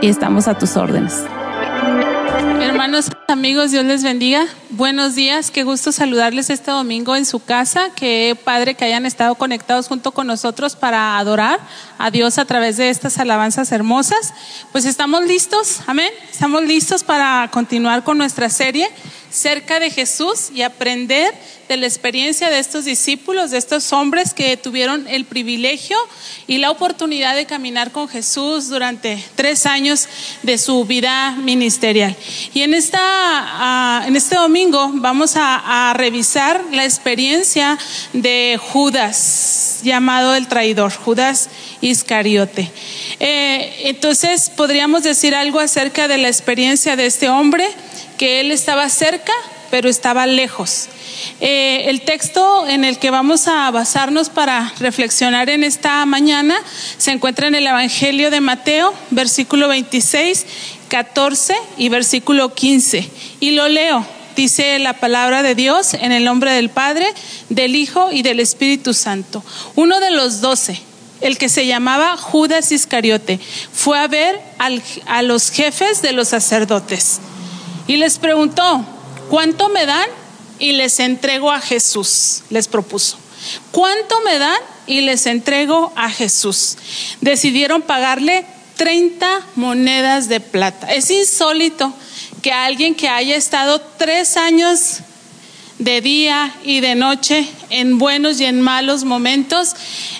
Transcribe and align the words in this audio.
y 0.00 0.08
estamos 0.08 0.48
a 0.48 0.58
tus 0.58 0.76
órdenes. 0.76 1.24
Hermanos, 2.60 3.10
amigos, 3.28 3.70
Dios 3.70 3.84
les 3.84 4.02
bendiga. 4.02 4.46
Buenos 4.70 5.14
días, 5.14 5.50
qué 5.50 5.62
gusto 5.64 5.92
saludarles 5.92 6.50
este 6.50 6.70
domingo 6.70 7.14
en 7.16 7.24
su 7.24 7.38
casa. 7.38 7.90
Qué 7.94 8.36
padre 8.42 8.74
que 8.74 8.84
hayan 8.84 9.06
estado 9.06 9.34
conectados 9.36 9.88
junto 9.88 10.12
con 10.12 10.26
nosotros 10.26 10.74
para 10.76 11.18
adorar 11.18 11.60
a 11.98 12.10
Dios 12.10 12.38
a 12.38 12.44
través 12.44 12.76
de 12.76 12.90
estas 12.90 13.18
alabanzas 13.18 13.70
hermosas. 13.72 14.34
Pues 14.72 14.84
estamos 14.84 15.24
listos, 15.24 15.80
amén. 15.86 16.10
Estamos 16.30 16.64
listos 16.64 17.04
para 17.04 17.48
continuar 17.50 18.02
con 18.02 18.18
nuestra 18.18 18.48
serie 18.48 18.88
cerca 19.34 19.80
de 19.80 19.90
Jesús 19.90 20.50
y 20.54 20.62
aprender 20.62 21.34
de 21.68 21.76
la 21.76 21.86
experiencia 21.86 22.50
de 22.50 22.60
estos 22.60 22.84
discípulos, 22.84 23.50
de 23.50 23.58
estos 23.58 23.92
hombres 23.92 24.32
que 24.32 24.56
tuvieron 24.56 25.08
el 25.08 25.24
privilegio 25.24 25.96
y 26.46 26.58
la 26.58 26.70
oportunidad 26.70 27.34
de 27.34 27.44
caminar 27.44 27.90
con 27.90 28.08
Jesús 28.08 28.68
durante 28.68 29.22
tres 29.34 29.66
años 29.66 30.06
de 30.42 30.56
su 30.56 30.84
vida 30.84 31.32
ministerial. 31.32 32.14
Y 32.52 32.62
en, 32.62 32.74
esta, 32.74 33.00
ah, 33.00 34.04
en 34.06 34.14
este 34.14 34.36
domingo 34.36 34.90
vamos 34.94 35.34
a, 35.36 35.92
revisar 35.94 36.62
la 36.72 36.84
experiencia 36.84 37.78
de 38.12 38.58
Judas, 38.60 39.80
llamado 39.82 40.34
el 40.34 40.46
traidor, 40.48 40.92
Judas 40.92 41.48
Iscariote. 41.80 42.70
Eh, 43.20 43.82
entonces, 43.84 44.50
podríamos 44.50 45.02
decir 45.02 45.34
algo 45.34 45.60
acerca 45.60 46.08
de 46.08 46.18
la 46.18 46.28
experiencia 46.28 46.96
de 46.96 47.06
este 47.06 47.28
hombre 47.28 47.68
que 48.16 48.40
él 48.40 48.50
estaba 48.50 48.88
cerca, 48.88 49.32
pero 49.70 49.88
estaba 49.88 50.26
lejos. 50.26 50.88
Eh, 51.40 51.86
el 51.88 52.02
texto 52.02 52.66
en 52.68 52.84
el 52.84 52.98
que 52.98 53.10
vamos 53.10 53.48
a 53.48 53.70
basarnos 53.70 54.28
para 54.28 54.72
reflexionar 54.78 55.50
en 55.50 55.64
esta 55.64 56.04
mañana 56.06 56.56
se 56.96 57.12
encuentra 57.12 57.48
en 57.48 57.54
el 57.54 57.66
Evangelio 57.66 58.30
de 58.30 58.40
Mateo, 58.40 58.94
versículo 59.10 59.68
26, 59.68 60.46
14 60.88 61.56
y 61.76 61.88
versículo 61.88 62.54
15. 62.54 63.08
Y 63.40 63.50
lo 63.52 63.68
leo. 63.68 64.06
Dice 64.36 64.78
la 64.80 64.94
palabra 64.94 65.44
de 65.44 65.54
Dios 65.54 65.94
en 65.94 66.10
el 66.10 66.24
nombre 66.24 66.52
del 66.52 66.68
Padre, 66.68 67.06
del 67.50 67.76
Hijo 67.76 68.10
y 68.10 68.22
del 68.22 68.40
Espíritu 68.40 68.92
Santo. 68.92 69.44
Uno 69.76 70.00
de 70.00 70.10
los 70.10 70.40
doce, 70.40 70.80
el 71.20 71.38
que 71.38 71.48
se 71.48 71.66
llamaba 71.66 72.16
Judas 72.16 72.72
Iscariote, 72.72 73.38
fue 73.72 73.98
a 73.98 74.08
ver 74.08 74.40
a 75.06 75.22
los 75.22 75.50
jefes 75.50 76.02
de 76.02 76.12
los 76.12 76.28
sacerdotes 76.28 77.20
y 77.86 77.96
les 77.96 78.18
preguntó, 78.18 78.84
¿cuánto 79.30 79.68
me 79.68 79.86
dan? 79.86 80.08
Y 80.58 80.72
les 80.72 81.00
entrego 81.00 81.50
a 81.50 81.60
Jesús, 81.60 82.42
les 82.50 82.68
propuso. 82.68 83.18
¿Cuánto 83.70 84.20
me 84.22 84.38
dan? 84.38 84.58
Y 84.86 85.02
les 85.02 85.26
entrego 85.26 85.92
a 85.96 86.10
Jesús. 86.10 86.76
Decidieron 87.20 87.82
pagarle 87.82 88.46
30 88.76 89.40
monedas 89.56 90.28
de 90.28 90.40
plata. 90.40 90.92
Es 90.92 91.10
insólito 91.10 91.92
que 92.42 92.52
alguien 92.52 92.94
que 92.94 93.08
haya 93.08 93.36
estado 93.36 93.80
tres 93.98 94.36
años 94.36 95.00
de 95.78 96.00
día 96.00 96.54
y 96.64 96.80
de 96.80 96.94
noche, 96.94 97.48
en 97.70 97.98
buenos 97.98 98.40
y 98.40 98.44
en 98.44 98.60
malos 98.60 99.04
momentos, 99.04 99.74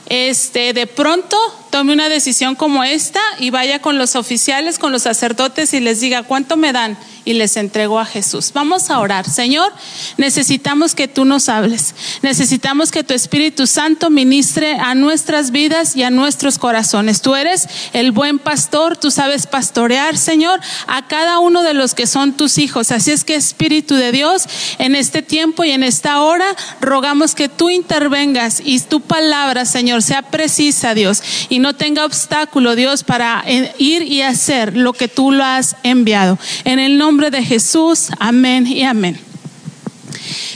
este, 0.07 0.73
de 0.73 0.87
pronto 0.87 1.37
tome 1.71 1.93
una 1.93 2.09
decisión 2.09 2.55
como 2.55 2.83
esta 2.83 3.21
y 3.39 3.51
vaya 3.51 3.81
con 3.81 3.97
los 3.97 4.17
oficiales, 4.17 4.79
con 4.79 4.93
los 4.93 5.03
sacerdotes 5.03 5.73
y 5.73 5.81
les 5.81 6.01
diga, 6.01 6.25
¿cuánto 6.25 6.57
me 6.57 6.73
dan? 6.73 6.99
Y 7.25 7.35
les 7.35 7.57
entregó 7.57 7.99
a 7.99 8.05
Jesús. 8.05 8.51
Vamos 8.53 8.91
a 8.91 8.99
orar. 8.99 9.29
Señor, 9.29 9.73
necesitamos 10.17 10.95
que 10.95 11.09
tú 11.09 11.25
nos 11.25 11.49
hables. 11.49 11.95
Necesitamos 12.23 12.91
que 12.91 13.05
tu 13.05 13.15
Espíritu 13.15 13.67
Santo 13.67 14.11
ministre 14.11 14.79
a 14.79 14.95
nuestras 14.95 15.51
vidas 15.51 15.97
y 15.97 16.03
a 16.03 16.11
nuestros 16.11 16.59
corazones. 16.59 17.23
Tú 17.23 17.35
eres 17.35 17.67
el 17.93 18.13
buen 18.13 18.39
pastor, 18.39 18.97
tú 18.97 19.11
sabes 19.11 19.47
pastorear, 19.47 20.17
Señor, 20.17 20.61
a 20.87 21.07
cada 21.07 21.39
uno 21.39 21.63
de 21.63 21.75
los 21.75 21.95
que 21.95 22.07
son 22.07 22.35
tus 22.35 22.59
hijos. 22.59 22.91
Así 22.91 23.11
es 23.11 23.25
que 23.25 23.35
Espíritu 23.35 23.95
de 23.95 24.13
Dios, 24.13 24.45
en 24.79 24.95
este 24.95 25.23
tiempo 25.23 25.65
y 25.65 25.71
en 25.71 25.83
esta 25.83 26.21
hora, 26.21 26.47
rogamos 26.81 27.35
que 27.35 27.49
tú 27.49 27.71
intervengas 27.71 28.61
y 28.65 28.81
tu 28.81 29.01
palabra, 29.01 29.65
Señor, 29.65 30.03
sea 30.03 30.23
precisa, 30.23 30.95
Dios, 30.95 31.23
y 31.49 31.59
no 31.59 31.75
tenga 31.75 32.05
obstáculo, 32.05 32.77
Dios, 32.77 33.05
para 33.05 33.43
eh, 33.47 33.73
ir 33.79 34.03
y 34.03 34.23
hacer 34.23 34.77
lo 34.77 34.93
que 34.93 35.09
tú 35.09 35.33
lo 35.33 35.45
has 35.45 35.77
enviado. 35.83 36.39
En 36.65 36.79
el 36.79 36.99
nombre 36.99 37.14
nombre 37.15 37.31
de 37.31 37.45
Jesús, 37.45 38.09
amén 38.19 38.67
y 38.67 38.83
amén. 38.83 39.17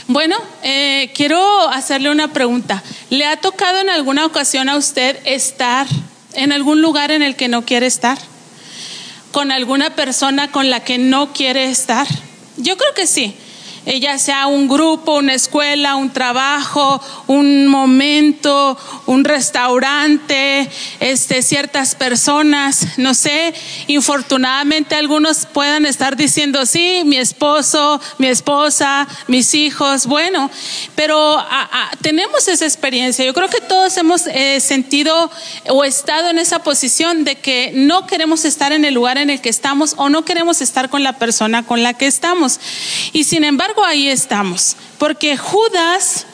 Bueno, 0.08 0.34
eh, 0.64 1.12
quiero 1.14 1.68
hacerle 1.68 2.10
una 2.10 2.32
pregunta. 2.32 2.82
¿Le 3.10 3.26
ha 3.26 3.36
tocado 3.36 3.78
en 3.78 3.88
alguna 3.88 4.26
ocasión 4.26 4.68
a 4.68 4.76
usted 4.76 5.20
estar 5.24 5.86
en 6.32 6.50
algún 6.50 6.82
lugar 6.82 7.12
en 7.12 7.22
el 7.22 7.36
que 7.36 7.46
no 7.46 7.64
quiere 7.64 7.86
estar? 7.86 8.18
¿Con 9.30 9.52
alguna 9.52 9.94
persona 9.94 10.50
con 10.50 10.68
la 10.68 10.82
que 10.82 10.98
no 10.98 11.32
quiere 11.32 11.70
estar? 11.70 12.08
Yo 12.56 12.76
creo 12.76 12.92
que 12.92 13.06
sí 13.06 13.36
ya 13.96 14.18
sea 14.18 14.46
un 14.46 14.68
grupo, 14.68 15.16
una 15.16 15.34
escuela, 15.34 15.96
un 15.96 16.12
trabajo, 16.12 17.00
un 17.26 17.66
momento, 17.68 18.76
un 19.06 19.24
restaurante, 19.24 20.68
este, 21.00 21.40
ciertas 21.40 21.94
personas, 21.94 22.98
no 22.98 23.14
sé, 23.14 23.54
infortunadamente 23.86 24.94
algunos 24.94 25.46
puedan 25.46 25.86
estar 25.86 26.16
diciendo, 26.16 26.66
sí, 26.66 27.02
mi 27.06 27.16
esposo, 27.16 28.00
mi 28.18 28.26
esposa, 28.26 29.08
mis 29.26 29.54
hijos, 29.54 30.06
bueno, 30.06 30.50
pero 30.94 31.42
tenemos 32.02 32.46
esa 32.48 32.66
experiencia. 32.66 33.24
Yo 33.24 33.32
creo 33.32 33.48
que 33.48 33.60
todos 33.60 33.96
hemos 33.96 34.26
eh, 34.26 34.60
sentido 34.60 35.30
o 35.68 35.84
estado 35.84 36.30
en 36.30 36.38
esa 36.38 36.62
posición 36.62 37.24
de 37.24 37.36
que 37.36 37.72
no 37.74 38.06
queremos 38.06 38.44
estar 38.44 38.72
en 38.72 38.84
el 38.84 38.94
lugar 38.94 39.18
en 39.18 39.30
el 39.30 39.40
que 39.40 39.48
estamos 39.48 39.94
o 39.96 40.08
no 40.08 40.24
queremos 40.24 40.60
estar 40.60 40.90
con 40.90 41.02
la 41.02 41.14
persona 41.14 41.64
con 41.64 41.82
la 41.82 41.94
que 41.94 42.06
estamos. 42.06 42.60
Y 43.12 43.24
sin 43.24 43.44
embargo, 43.44 43.77
ahí 43.84 44.08
estamos, 44.08 44.76
porque 44.98 45.36
Judas 45.36 46.26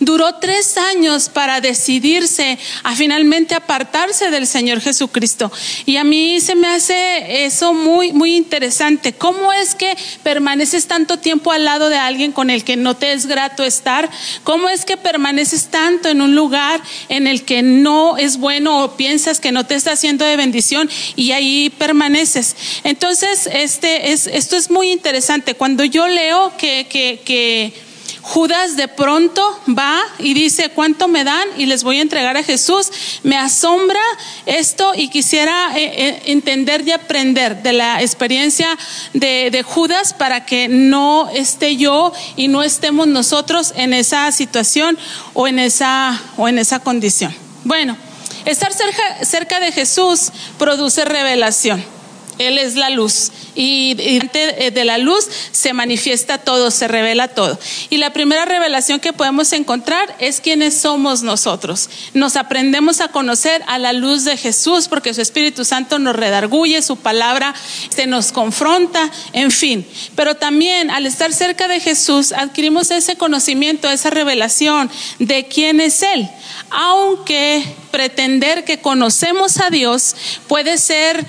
duró 0.00 0.34
tres 0.36 0.76
años 0.76 1.28
para 1.28 1.60
decidirse 1.60 2.58
a 2.82 2.94
finalmente 2.94 3.54
apartarse 3.54 4.30
del 4.30 4.46
Señor 4.46 4.80
Jesucristo. 4.80 5.50
Y 5.84 5.96
a 5.96 6.04
mí 6.04 6.40
se 6.40 6.54
me 6.54 6.68
hace 6.68 7.44
eso 7.44 7.72
muy, 7.72 8.12
muy 8.12 8.36
interesante. 8.36 9.12
¿Cómo 9.12 9.52
es 9.52 9.74
que 9.74 9.96
permaneces 10.22 10.86
tanto 10.86 11.18
tiempo 11.18 11.52
al 11.52 11.64
lado 11.64 11.88
de 11.88 11.96
alguien 11.96 12.32
con 12.32 12.50
el 12.50 12.64
que 12.64 12.76
no 12.76 12.96
te 12.96 13.12
es 13.12 13.26
grato 13.26 13.64
estar? 13.64 14.10
¿Cómo 14.44 14.68
es 14.68 14.84
que 14.84 14.96
permaneces 14.96 15.68
tanto 15.68 16.08
en 16.08 16.20
un 16.20 16.34
lugar 16.34 16.80
en 17.08 17.26
el 17.26 17.44
que 17.44 17.62
no 17.62 18.16
es 18.16 18.36
bueno 18.38 18.84
o 18.84 18.96
piensas 18.96 19.40
que 19.40 19.52
no 19.52 19.64
te 19.64 19.74
está 19.74 19.92
haciendo 19.92 20.24
de 20.24 20.36
bendición 20.36 20.90
y 21.14 21.32
ahí 21.32 21.70
permaneces? 21.70 22.56
Entonces, 22.84 23.48
este 23.52 24.12
es, 24.12 24.26
esto 24.26 24.56
es 24.56 24.70
muy 24.70 24.90
interesante. 24.90 25.54
Cuando 25.54 25.84
yo 25.84 26.06
leo 26.06 26.52
que, 26.58 26.86
que, 26.88 27.20
que 27.24 27.86
Judas 28.28 28.76
de 28.76 28.88
pronto 28.88 29.40
va 29.68 30.02
y 30.18 30.34
dice, 30.34 30.70
¿cuánto 30.70 31.06
me 31.06 31.22
dan? 31.22 31.46
Y 31.56 31.66
les 31.66 31.84
voy 31.84 32.00
a 32.00 32.02
entregar 32.02 32.36
a 32.36 32.42
Jesús. 32.42 32.90
Me 33.22 33.36
asombra 33.36 34.00
esto 34.46 34.94
y 34.96 35.10
quisiera 35.10 35.78
eh, 35.78 35.84
eh, 35.84 36.22
entender 36.26 36.82
y 36.88 36.90
aprender 36.90 37.62
de 37.62 37.72
la 37.72 38.02
experiencia 38.02 38.76
de, 39.14 39.52
de 39.52 39.62
Judas 39.62 40.12
para 40.12 40.44
que 40.44 40.66
no 40.66 41.30
esté 41.30 41.76
yo 41.76 42.12
y 42.34 42.48
no 42.48 42.64
estemos 42.64 43.06
nosotros 43.06 43.72
en 43.76 43.94
esa 43.94 44.32
situación 44.32 44.98
o 45.32 45.46
en 45.46 45.60
esa, 45.60 46.20
o 46.36 46.48
en 46.48 46.58
esa 46.58 46.80
condición. 46.80 47.32
Bueno, 47.62 47.96
estar 48.44 48.72
cerca, 48.72 49.24
cerca 49.24 49.60
de 49.60 49.70
Jesús 49.70 50.32
produce 50.58 51.04
revelación. 51.04 51.95
Él 52.38 52.58
es 52.58 52.74
la 52.74 52.90
luz 52.90 53.32
y, 53.54 53.94
de 53.94 54.84
la 54.84 54.98
luz 54.98 55.26
se 55.52 55.72
manifiesta 55.72 56.38
todo, 56.38 56.70
se 56.70 56.88
revela 56.88 57.28
todo. 57.28 57.58
Y 57.90 57.96
la 57.96 58.12
primera 58.12 58.44
revelación 58.44 59.00
que 59.00 59.12
podemos 59.12 59.52
encontrar 59.52 60.14
es 60.18 60.40
quiénes 60.40 60.74
somos 60.74 61.22
nosotros. 61.22 61.88
Nos 62.14 62.36
aprendemos 62.36 63.00
a 63.00 63.08
conocer 63.08 63.62
a 63.66 63.78
la 63.78 63.92
luz 63.92 64.24
de 64.24 64.36
Jesús 64.36 64.88
porque 64.88 65.14
su 65.14 65.22
Espíritu 65.22 65.64
Santo 65.64 65.98
nos 65.98 66.16
redarguye, 66.16 66.82
su 66.82 66.96
palabra 66.96 67.54
se 67.88 68.06
nos 68.06 68.32
confronta, 68.32 69.10
en 69.32 69.50
fin. 69.50 69.86
Pero 70.14 70.34
también 70.36 70.90
al 70.90 71.06
estar 71.06 71.32
cerca 71.32 71.68
de 71.68 71.80
Jesús 71.80 72.32
adquirimos 72.32 72.90
ese 72.90 73.16
conocimiento, 73.16 73.88
esa 73.88 74.10
revelación 74.10 74.90
de 75.18 75.46
quién 75.46 75.80
es 75.80 76.02
Él. 76.02 76.28
Aunque 76.70 77.64
pretender 77.90 78.64
que 78.64 78.80
conocemos 78.80 79.58
a 79.58 79.70
Dios 79.70 80.14
puede 80.48 80.78
ser 80.78 81.24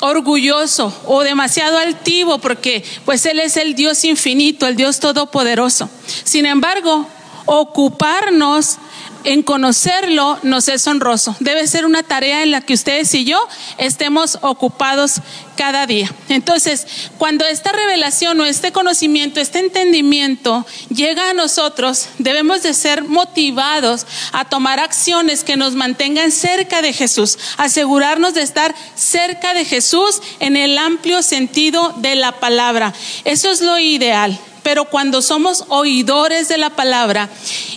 orgulloso 0.00 0.92
o 1.06 1.22
demasiado 1.22 1.78
altivo 1.78 2.38
porque 2.38 2.84
pues 3.04 3.24
Él 3.26 3.40
es 3.40 3.56
el 3.56 3.74
Dios 3.74 4.04
infinito, 4.04 4.66
el 4.66 4.76
Dios 4.76 5.00
todopoderoso. 5.00 5.88
Sin 6.24 6.46
embargo, 6.46 7.06
ocuparnos 7.46 8.78
en 9.24 9.42
conocerlo 9.42 10.38
nos 10.42 10.68
es 10.68 10.86
honroso. 10.86 11.34
Debe 11.40 11.66
ser 11.66 11.86
una 11.86 12.02
tarea 12.02 12.42
en 12.42 12.50
la 12.50 12.60
que 12.60 12.74
ustedes 12.74 13.12
y 13.14 13.24
yo 13.24 13.38
estemos 13.78 14.38
ocupados 14.42 15.20
cada 15.56 15.86
día. 15.86 16.12
Entonces, 16.28 16.86
cuando 17.18 17.46
esta 17.46 17.72
revelación 17.72 18.40
o 18.40 18.44
este 18.44 18.72
conocimiento, 18.72 19.40
este 19.40 19.60
entendimiento 19.60 20.66
llega 20.88 21.30
a 21.30 21.34
nosotros, 21.34 22.08
debemos 22.18 22.62
de 22.62 22.74
ser 22.74 23.04
motivados 23.04 24.06
a 24.32 24.44
tomar 24.44 24.80
acciones 24.80 25.44
que 25.44 25.56
nos 25.56 25.74
mantengan 25.74 26.32
cerca 26.32 26.82
de 26.82 26.92
Jesús, 26.92 27.38
asegurarnos 27.56 28.34
de 28.34 28.42
estar 28.42 28.74
cerca 28.94 29.54
de 29.54 29.64
Jesús 29.64 30.20
en 30.40 30.56
el 30.56 30.76
amplio 30.78 31.22
sentido 31.22 31.94
de 31.98 32.16
la 32.16 32.32
palabra. 32.40 32.92
Eso 33.24 33.50
es 33.50 33.60
lo 33.60 33.78
ideal 33.78 34.38
pero 34.64 34.86
cuando 34.86 35.22
somos 35.22 35.66
oidores 35.68 36.48
de 36.48 36.58
la 36.58 36.70
palabra 36.70 37.28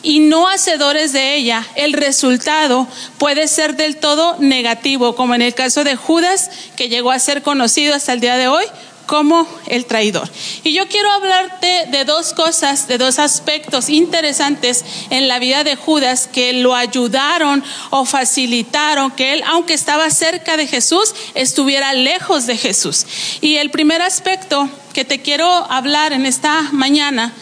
y 0.02 0.20
no 0.20 0.48
hacedores 0.48 1.14
de 1.14 1.36
ella, 1.36 1.64
el 1.76 1.94
resultado 1.94 2.88
puede 3.20 3.48
ser 3.48 3.76
del 3.76 3.98
todo 3.98 4.38
negativo, 4.40 5.16
como 5.16 5.36
en 5.36 5.44
el 5.44 5.54
caso 5.54 5.84
de 5.84 5.96
Judas, 5.96 6.50
que 6.76 6.90
llegó 6.90 7.12
a 7.12 7.20
ser 7.20 7.44
conocido 7.44 7.94
hasta 7.94 8.14
el 8.14 8.22
día 8.22 8.38
de 8.38 8.48
hoy 8.48 8.66
como 9.08 9.48
el 9.66 9.86
traidor. 9.86 10.30
Y 10.64 10.74
yo 10.74 10.88
quiero 10.88 11.10
hablarte 11.12 11.86
de 11.90 12.06
dos 12.06 12.34
cosas, 12.34 12.88
de 12.88 13.00
dos 13.00 13.18
aspectos 13.18 13.90
interesantes 13.90 14.86
en 15.10 15.28
la 15.28 15.40
vida 15.40 15.64
de 15.64 15.76
Judas 15.76 16.30
que 16.32 16.54
lo 16.54 16.76
ayudaron 16.76 17.64
o 17.90 18.06
facilitaron 18.06 19.10
que 19.12 19.34
él, 19.34 19.44
aunque 19.48 19.74
estaba 19.74 20.10
cerca 20.12 20.58
de 20.58 20.68
Jesús, 20.68 21.16
estuviera 21.34 21.94
lejos 21.94 22.46
de 22.46 22.58
Jesús. 22.58 23.08
Y 23.42 23.56
el 23.56 23.72
primer 23.72 24.02
aspecto 24.02 24.70
que 24.94 25.06
te 25.06 25.22
quiero 25.22 25.50
hablar 25.50 26.14
en 26.14 26.26
esta 26.26 26.62
mañana 26.74 27.34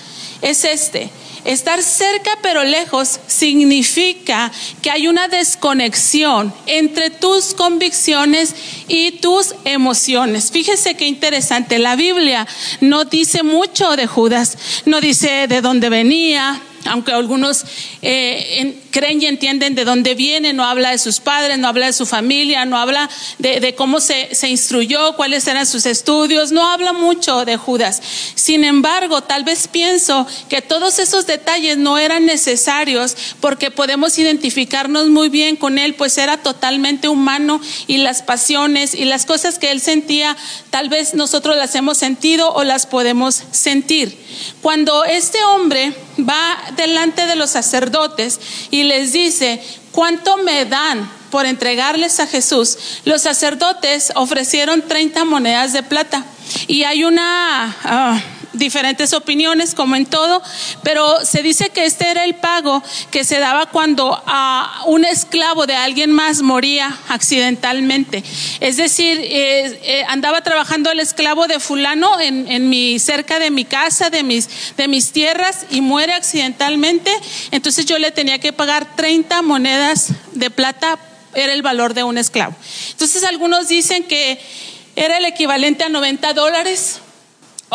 es 0.42 0.64
este. 0.64 1.10
Estar 1.46 1.82
cerca 1.84 2.32
pero 2.42 2.64
lejos 2.64 3.20
significa 3.28 4.52
que 4.82 4.90
hay 4.90 5.08
una 5.08 5.28
desconexión 5.28 6.52
entre 6.66 7.12
tus 7.12 7.54
convicciones 7.54 8.56
y 8.88 9.12
tus 9.12 9.54
emociones. 9.64 10.52
Fíjese 10.52 10.96
qué 10.96 11.06
interesante. 11.06 11.78
La 11.78 11.96
Biblia 11.96 12.48
no 12.82 13.06
dice 13.06 13.44
mucho 13.44 13.96
de 13.96 14.08
Judas, 14.08 14.58
no 14.86 15.00
dice 15.00 15.48
de 15.48 15.62
dónde 15.62 15.90
venía, 15.90 16.62
aunque 16.86 17.12
algunos 17.12 17.66
eh, 18.02 18.76
creen 18.92 19.22
y 19.22 19.26
entienden 19.26 19.76
de 19.76 19.86
dónde 19.86 20.16
viene, 20.16 20.54
no 20.54 20.66
habla 20.66 20.92
de 20.92 20.98
sus 20.98 21.20
padres, 21.20 21.58
no 21.58 21.68
habla 21.68 21.88
de 21.88 21.94
su 21.94 22.06
familia, 22.06 22.66
no 22.66 22.78
habla 22.78 23.10
de, 23.40 23.76
cómo 23.76 24.00
se, 24.00 24.34
se, 24.34 24.50
instruyó, 24.50 25.16
cuáles 25.16 25.48
eran 25.48 25.66
sus 25.66 25.86
estudios, 25.86 26.52
no 26.52 26.72
habla 26.72 26.94
mucho 26.94 27.44
de 27.44 27.58
Judas. 27.58 28.02
Sin 28.36 28.64
embargo, 28.64 29.22
tal 29.22 29.44
vez 29.44 29.68
pienso 29.68 30.28
que 30.50 30.62
todos 30.62 31.00
esos 31.00 31.26
detalles 31.26 31.78
no 31.78 31.98
eran 31.98 32.26
necesarios 32.26 33.18
porque 33.42 33.72
podemos 33.72 34.18
identificarnos 34.18 35.08
muy 35.08 35.30
bien 35.30 35.56
con 35.56 35.78
él, 35.78 35.96
pues 35.96 36.18
era 36.18 36.38
totalmente 36.38 37.10
humano 37.10 37.60
y 37.88 37.98
las 37.98 38.22
pasiones 38.22 38.94
y 38.94 39.06
las 39.06 39.26
cosas 39.26 39.60
que 39.60 39.72
él 39.72 39.82
sentía, 39.82 40.38
tal 40.70 40.90
vez 40.90 41.14
nosotros 41.14 41.56
las 41.56 41.74
hemos 41.76 41.98
sentido 41.98 42.54
o 42.54 42.64
las 42.64 42.86
podemos 42.86 43.42
sentir. 43.52 44.18
Cuando 44.62 45.04
este 45.06 45.44
hombre 45.44 45.94
va 46.18 46.58
delante 46.76 47.26
de 47.26 47.36
los 47.36 47.52
sacerdotes 47.52 48.40
y 48.72 48.84
les 48.84 49.14
dice, 49.14 49.62
¿cuánto 49.92 50.38
me 50.38 50.66
dan 50.66 51.10
por 51.32 51.46
entregarles 51.46 52.20
a 52.20 52.28
Jesús? 52.28 52.78
Los 53.06 53.24
sacerdotes 53.24 54.12
ofrecieron 54.16 54.82
30 54.82 55.26
monedas 55.26 55.74
de 55.74 55.84
plata. 55.84 56.26
Y 56.68 56.84
hay 56.84 57.04
una... 57.04 57.76
Ah, 57.84 58.22
diferentes 58.58 59.14
opiniones, 59.14 59.76
como 59.76 59.96
en 59.96 60.06
todo, 60.06 60.42
pero 60.84 61.26
se 61.26 61.42
dice 61.42 61.70
que 61.70 61.86
este 61.86 62.10
era 62.10 62.24
el 62.24 62.36
pago 62.36 62.84
que 63.12 63.24
se 63.24 63.40
daba 63.40 63.68
cuando 63.68 64.22
a 64.26 64.82
un 64.86 65.06
esclavo 65.06 65.66
de 65.66 65.76
alguien 65.76 66.12
más 66.12 66.42
moría 66.42 66.98
accidentalmente. 67.10 68.24
Es 68.60 68.78
decir, 68.78 69.20
eh, 69.22 69.80
eh, 69.84 70.04
andaba 70.08 70.42
trabajando 70.42 70.92
el 70.92 71.00
esclavo 71.00 71.48
de 71.48 71.60
fulano 71.60 72.20
en, 72.20 72.52
en, 72.52 72.70
mi, 72.70 73.00
cerca 73.00 73.40
de 73.40 73.52
mi 73.52 73.66
casa, 73.66 74.10
de 74.10 74.24
mis, 74.24 74.50
de 74.78 74.88
mis 74.88 75.12
tierras, 75.12 75.66
y 75.70 75.82
muere 75.82 76.14
accidentalmente, 76.14 77.12
entonces 77.52 77.86
yo 77.86 77.98
le 77.98 78.12
tenía 78.12 78.40
que 78.40 78.54
pagar 78.54 78.96
30 78.96 79.42
monedas 79.42 80.10
de 80.34 80.50
plata, 80.50 81.00
era 81.34 81.54
el 81.54 81.62
valor 81.62 81.94
de 81.94 82.04
un 82.04 82.18
esclavo. 82.18 82.56
Entonces 82.92 83.24
algunos 83.24 83.68
dicen 83.68 84.04
que 84.04 84.40
era 84.96 85.18
el 85.18 85.26
equivalente 85.26 85.84
a 85.84 85.90
90 85.90 86.34
dólares 86.34 87.02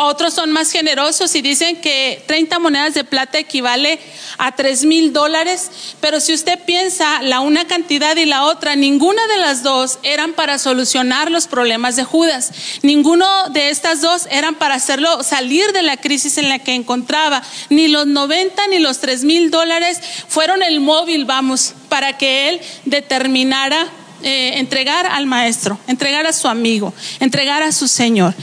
otros 0.05 0.35
son 0.35 0.53
más 0.53 0.71
generosos 0.71 1.35
y 1.35 1.43
dicen 1.43 1.81
que 1.81 2.23
30 2.27 2.59
monedas 2.59 2.95
de 2.95 3.05
plata 3.05 3.39
equivale 3.39 3.99
a 4.39 4.53
3 4.53 4.85
mil 4.85 5.13
dólares, 5.13 5.71
pero 6.01 6.21
si 6.21 6.33
usted 6.33 6.59
piensa 6.65 7.23
la 7.23 7.41
una 7.41 7.67
cantidad 7.67 8.17
y 8.17 8.27
la 8.27 8.45
otra, 8.45 8.77
ninguna 8.77 9.27
de 9.27 9.37
las 9.39 9.63
dos 9.63 9.99
eran 10.03 10.33
para 10.33 10.59
solucionar 10.59 11.31
los 11.31 11.47
problemas 11.47 11.97
de 11.97 12.05
Judas. 12.05 12.53
Ninguno 12.83 13.27
de 13.51 13.71
estas 13.71 14.01
dos 14.01 14.27
eran 14.31 14.55
para 14.55 14.75
hacerlo 14.75 15.23
salir 15.23 15.73
de 15.73 15.83
la 15.83 15.97
crisis 15.97 16.39
en 16.39 16.49
la 16.49 16.59
que 16.59 16.75
encontraba. 16.75 17.43
Ni 17.69 17.89
los 17.89 18.07
90 18.07 18.69
ni 18.69 18.79
los 18.79 19.01
3 19.01 19.25
mil 19.25 19.51
dólares 19.51 20.01
fueron 20.29 20.63
el 20.63 20.81
móvil, 20.81 21.25
vamos, 21.25 21.75
para 21.89 22.17
que 22.17 22.49
él 22.49 22.61
determinara 22.85 23.87
eh, 24.23 24.59
entregar 24.59 25.07
al 25.07 25.27
maestro, 25.27 25.79
entregar 25.87 26.27
a 26.27 26.33
su 26.33 26.49
amigo, 26.49 26.93
entregar 27.21 27.63
a 27.63 27.73
su 27.73 27.89
Señor. 27.89 28.35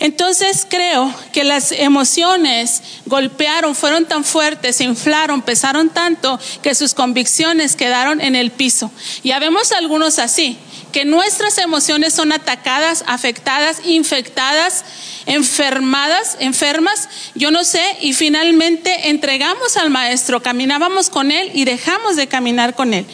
Entonces 0.00 0.66
creo 0.68 1.12
que 1.32 1.44
las 1.44 1.72
emociones 1.72 2.82
golpearon, 3.06 3.74
fueron 3.74 4.06
tan 4.06 4.24
fuertes, 4.24 4.76
se 4.76 4.84
inflaron, 4.84 5.42
pesaron 5.42 5.90
tanto 5.90 6.38
que 6.62 6.74
sus 6.74 6.94
convicciones 6.94 7.76
quedaron 7.76 8.20
en 8.20 8.36
el 8.36 8.50
piso. 8.50 8.90
Ya 9.22 9.38
vemos 9.38 9.72
algunos 9.72 10.18
así, 10.18 10.58
que 10.96 11.04
nuestras 11.04 11.58
emociones 11.58 12.14
son 12.14 12.32
atacadas, 12.32 13.04
afectadas, 13.06 13.82
infectadas, 13.84 14.82
enfermadas, 15.26 16.38
enfermas, 16.40 17.10
yo 17.34 17.50
no 17.50 17.64
sé, 17.64 17.82
y 18.00 18.14
finalmente 18.14 19.10
entregamos 19.10 19.76
al 19.76 19.90
maestro, 19.90 20.42
caminábamos 20.42 21.10
con 21.10 21.30
él 21.30 21.50
y 21.52 21.66
dejamos 21.66 22.16
de 22.16 22.28
caminar 22.28 22.74
con 22.74 22.94
él. 22.94 23.04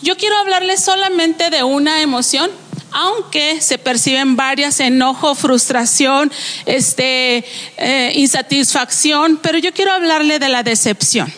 Yo 0.00 0.16
quiero 0.16 0.34
hablarles 0.38 0.82
solamente 0.82 1.50
de 1.50 1.62
una 1.62 2.00
emoción, 2.00 2.50
aunque 2.90 3.60
se 3.60 3.76
perciben 3.76 4.36
varias, 4.36 4.80
enojo, 4.80 5.34
frustración, 5.34 6.32
este, 6.64 7.44
eh, 7.76 8.12
insatisfacción, 8.14 9.40
pero 9.42 9.58
yo 9.58 9.74
quiero 9.74 9.92
hablarle 9.92 10.38
de 10.38 10.48
la 10.48 10.62
decepción. 10.62 11.30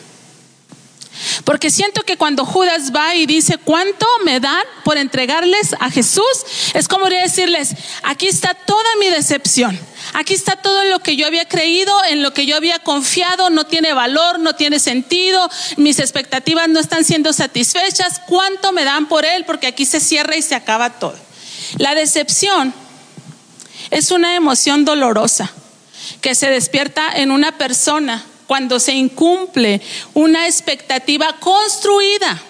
Porque 1.44 1.70
siento 1.70 2.02
que 2.02 2.16
cuando 2.16 2.44
Judas 2.44 2.92
va 2.94 3.14
y 3.14 3.26
dice, 3.26 3.58
¿cuánto 3.58 4.06
me 4.24 4.40
dan 4.40 4.62
por 4.84 4.98
entregarles 4.98 5.74
a 5.80 5.90
Jesús? 5.90 6.24
Es 6.74 6.88
como 6.88 7.08
decirles, 7.08 7.74
aquí 8.02 8.26
está 8.26 8.54
toda 8.54 8.88
mi 9.00 9.08
decepción. 9.08 9.78
Aquí 10.14 10.34
está 10.34 10.56
todo 10.56 10.84
lo 10.84 11.00
que 11.00 11.16
yo 11.16 11.26
había 11.26 11.46
creído, 11.46 11.92
en 12.04 12.22
lo 12.22 12.32
que 12.32 12.46
yo 12.46 12.56
había 12.56 12.78
confiado, 12.78 13.50
no 13.50 13.66
tiene 13.66 13.92
valor, 13.92 14.38
no 14.38 14.54
tiene 14.54 14.78
sentido, 14.78 15.48
mis 15.76 15.98
expectativas 15.98 16.68
no 16.68 16.80
están 16.80 17.04
siendo 17.04 17.32
satisfechas. 17.32 18.20
¿Cuánto 18.26 18.72
me 18.72 18.84
dan 18.84 19.06
por 19.06 19.24
él? 19.24 19.44
Porque 19.44 19.66
aquí 19.66 19.84
se 19.84 20.00
cierra 20.00 20.36
y 20.36 20.42
se 20.42 20.54
acaba 20.54 20.98
todo. 20.98 21.16
La 21.76 21.94
decepción 21.94 22.72
es 23.90 24.10
una 24.10 24.34
emoción 24.34 24.84
dolorosa 24.84 25.50
que 26.20 26.34
se 26.34 26.48
despierta 26.48 27.10
en 27.14 27.30
una 27.30 27.58
persona 27.58 28.24
cuando 28.48 28.80
se 28.80 28.94
incumple 28.94 29.80
una 30.14 30.46
expectativa 30.46 31.36
construida. 31.38 32.42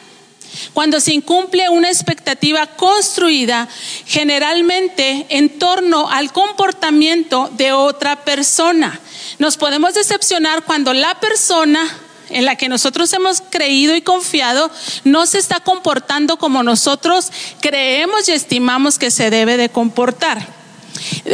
Cuando 0.72 1.00
se 1.00 1.12
incumple 1.12 1.68
una 1.68 1.88
expectativa 1.88 2.66
construida, 2.66 3.68
generalmente 4.06 5.26
en 5.28 5.58
torno 5.58 6.08
al 6.08 6.32
comportamiento 6.32 7.50
de 7.52 7.72
otra 7.72 8.24
persona. 8.24 8.98
Nos 9.38 9.56
podemos 9.56 9.94
decepcionar 9.94 10.64
cuando 10.64 10.94
la 10.94 11.18
persona 11.20 11.84
en 12.30 12.44
la 12.44 12.56
que 12.56 12.68
nosotros 12.68 13.12
hemos 13.12 13.42
creído 13.50 13.96
y 13.96 14.00
confiado 14.00 14.70
no 15.04 15.26
se 15.26 15.38
está 15.38 15.60
comportando 15.60 16.38
como 16.38 16.62
nosotros 16.62 17.30
creemos 17.60 18.28
y 18.28 18.32
estimamos 18.32 18.98
que 18.98 19.10
se 19.10 19.30
debe 19.30 19.56
de 19.56 19.68
comportar. 19.68 20.46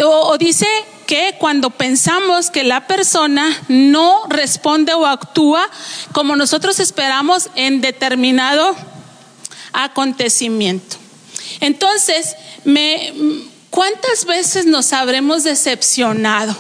O, 0.05 0.39
dice 0.39 0.67
que 1.07 1.37
cuando 1.39 1.71
pensamos 1.71 2.51
que 2.51 2.65
la 2.65 2.87
persona 2.87 3.49
no 3.69 4.27
responde 4.29 4.95
o 4.95 5.07
actúa 5.07 5.69
como 6.13 6.37
nosotros 6.37 6.81
esperamos 6.81 7.51
en 7.55 7.81
determinado 7.81 8.75
acontecimiento. 9.73 10.97
Entonces, 11.61 12.37
¿cuántas 13.71 14.25
veces 14.27 14.67
nos 14.67 14.93
habremos 14.93 15.45
decepcionado? 15.45 16.57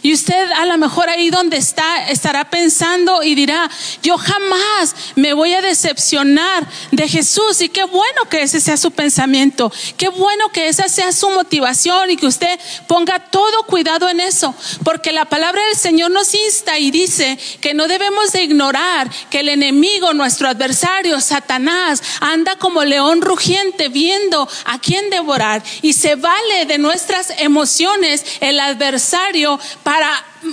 Y 0.00 0.14
usted 0.14 0.50
a 0.52 0.64
lo 0.66 0.78
mejor 0.78 1.10
ahí 1.10 1.30
donde 1.30 1.56
está 1.56 2.08
estará 2.08 2.48
pensando 2.48 3.22
y 3.22 3.34
dirá, 3.34 3.70
yo 4.02 4.16
jamás 4.16 4.94
me 5.16 5.34
voy 5.34 5.52
a 5.52 5.60
decepcionar 5.60 6.66
de 6.90 7.08
Jesús. 7.08 7.60
Y 7.60 7.68
qué 7.68 7.84
bueno 7.84 8.28
que 8.30 8.42
ese 8.42 8.60
sea 8.60 8.76
su 8.76 8.90
pensamiento, 8.90 9.72
qué 9.96 10.08
bueno 10.08 10.48
que 10.52 10.68
esa 10.68 10.88
sea 10.88 11.12
su 11.12 11.30
motivación 11.30 12.10
y 12.10 12.16
que 12.16 12.26
usted 12.26 12.58
ponga 12.86 13.18
todo 13.30 13.64
cuidado 13.64 14.08
en 14.08 14.20
eso. 14.20 14.54
Porque 14.84 15.12
la 15.12 15.24
palabra 15.26 15.62
del 15.66 15.76
Señor 15.76 16.10
nos 16.10 16.34
insta 16.34 16.78
y 16.78 16.90
dice 16.90 17.38
que 17.60 17.74
no 17.74 17.88
debemos 17.88 18.32
de 18.32 18.42
ignorar 18.42 19.10
que 19.30 19.40
el 19.40 19.48
enemigo, 19.48 20.14
nuestro 20.14 20.48
adversario, 20.48 21.20
Satanás, 21.20 22.02
anda 22.20 22.56
como 22.56 22.84
león 22.84 23.20
rugiente 23.20 23.88
viendo 23.88 24.48
a 24.64 24.78
quién 24.78 25.10
devorar. 25.10 25.62
Y 25.82 25.92
se 25.92 26.14
vale 26.14 26.66
de 26.66 26.78
nuestras 26.78 27.32
emociones 27.38 28.24
el 28.40 28.60
adversario 28.60 29.58
para 29.82 30.08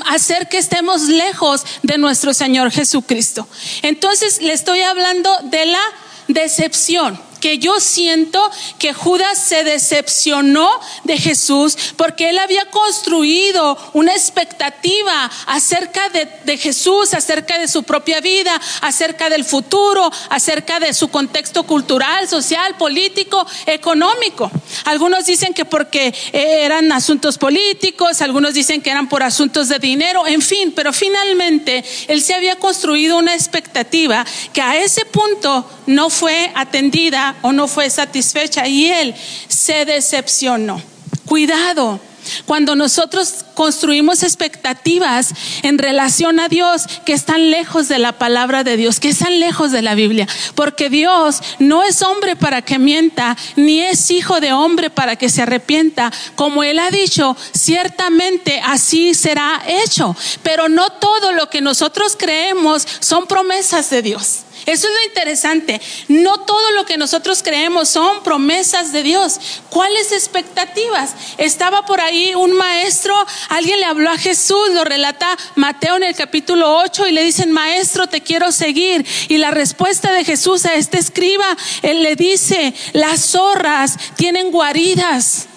hacer 0.07 0.47
que 0.49 0.57
estemos 0.57 1.03
lejos 1.03 1.63
de 1.83 1.97
nuestro 1.97 2.33
Señor 2.33 2.71
Jesucristo. 2.71 3.47
Entonces 3.81 4.41
le 4.41 4.53
estoy 4.53 4.81
hablando 4.81 5.35
de 5.43 5.65
la 5.65 5.81
decepción 6.27 7.28
que 7.39 7.57
yo 7.57 7.79
siento 7.79 8.41
que 8.77 8.93
Judas 8.93 9.37
se 9.37 9.63
decepcionó 9.63 10.69
de 11.03 11.17
Jesús 11.17 11.77
porque 11.95 12.29
él 12.29 12.37
había 12.37 12.65
construido 12.69 13.77
una 13.93 14.13
expectativa 14.13 15.29
acerca 15.45 16.09
de, 16.09 16.57
Jesús, 16.57 17.13
acerca 17.13 17.57
de 17.57 17.67
su 17.67 17.83
propia 17.83 18.21
vida, 18.21 18.59
acerca 18.81 19.29
del 19.29 19.45
futuro, 19.45 20.11
acerca 20.29 20.79
de 20.79 20.93
su 20.93 21.09
contexto 21.09 21.63
cultural, 21.63 22.27
social, 22.27 22.75
político, 22.77 23.45
económico. 23.65 24.51
Algunos 24.85 25.25
dicen 25.25 25.53
que 25.53 25.65
porque 25.65 26.13
eh, 26.33 26.63
eran 26.63 26.91
asuntos 26.91 27.37
políticos, 27.37 28.21
algunos 28.21 28.53
dicen 28.53 28.81
que 28.81 28.91
eran 28.91 29.09
por 29.09 29.23
asuntos 29.23 29.69
de 29.69 29.79
dinero, 29.79 30.27
en 30.27 30.41
fin, 30.41 30.73
pero 30.75 30.93
finalmente 30.93 31.83
él 32.07 32.21
se 32.21 32.33
había 32.33 32.57
construido 32.57 33.17
una 33.17 33.33
expectativa 33.33 34.25
que 34.53 34.61
a 34.61 34.77
ese 34.77 35.05
punto 35.05 35.69
no 35.87 36.09
fue 36.09 36.51
atendida 36.55 37.28
o 37.41 37.51
no 37.51 37.67
fue 37.67 37.89
satisfecha 37.89 38.67
y 38.67 38.87
él 38.87 39.15
se 39.47 39.85
decepcionó. 39.85 40.81
Cuidado. 41.25 41.99
Cuando 42.45 42.75
nosotros 42.75 43.45
construimos 43.53 44.23
expectativas 44.23 45.33
en 45.63 45.77
relación 45.77 46.39
a 46.39 46.47
Dios 46.47 46.85
que 47.05 47.13
están 47.13 47.49
lejos 47.49 47.87
de 47.87 47.99
la 47.99 48.13
palabra 48.13 48.63
de 48.63 48.77
Dios, 48.77 48.99
que 48.99 49.09
están 49.09 49.39
lejos 49.39 49.71
de 49.71 49.81
la 49.81 49.95
Biblia, 49.95 50.27
porque 50.55 50.89
Dios 50.89 51.41
no 51.59 51.83
es 51.83 52.01
hombre 52.01 52.35
para 52.35 52.61
que 52.61 52.79
mienta, 52.79 53.37
ni 53.55 53.81
es 53.81 54.11
hijo 54.11 54.39
de 54.39 54.53
hombre 54.53 54.89
para 54.89 55.15
que 55.15 55.29
se 55.29 55.41
arrepienta. 55.41 56.11
Como 56.35 56.63
Él 56.63 56.79
ha 56.79 56.91
dicho, 56.91 57.35
ciertamente 57.53 58.61
así 58.65 59.13
será 59.13 59.61
hecho, 59.67 60.15
pero 60.43 60.69
no 60.69 60.89
todo 60.89 61.31
lo 61.31 61.49
que 61.49 61.61
nosotros 61.61 62.15
creemos 62.17 62.87
son 62.99 63.27
promesas 63.27 63.89
de 63.89 64.01
Dios. 64.01 64.39
Eso 64.65 64.87
es 64.87 64.93
lo 64.93 65.07
interesante. 65.07 65.81
No 66.07 66.39
todo 66.39 66.71
lo 66.71 66.85
que 66.85 66.97
nosotros 66.97 67.41
creemos 67.43 67.89
son 67.89 68.23
promesas 68.23 68.91
de 68.91 69.03
Dios. 69.03 69.39
¿Cuáles 69.69 70.11
expectativas? 70.11 71.13
Estaba 71.37 71.85
por 71.85 72.01
ahí 72.01 72.33
un 72.35 72.53
maestro, 72.53 73.13
alguien 73.49 73.79
le 73.79 73.85
habló 73.85 74.09
a 74.09 74.17
Jesús, 74.17 74.69
lo 74.73 74.83
relata 74.83 75.37
Mateo 75.55 75.97
en 75.97 76.03
el 76.03 76.15
capítulo 76.15 76.77
8 76.77 77.07
y 77.07 77.11
le 77.11 77.23
dicen, 77.23 77.51
maestro, 77.51 78.07
te 78.07 78.21
quiero 78.21 78.51
seguir. 78.51 79.05
Y 79.27 79.37
la 79.37 79.51
respuesta 79.51 80.11
de 80.11 80.23
Jesús 80.23 80.65
a 80.65 80.75
este 80.75 80.99
escriba, 80.99 81.45
él 81.81 82.03
le 82.03 82.15
dice, 82.15 82.73
las 82.93 83.21
zorras 83.31 83.97
tienen 84.15 84.51
guaridas 84.51 85.47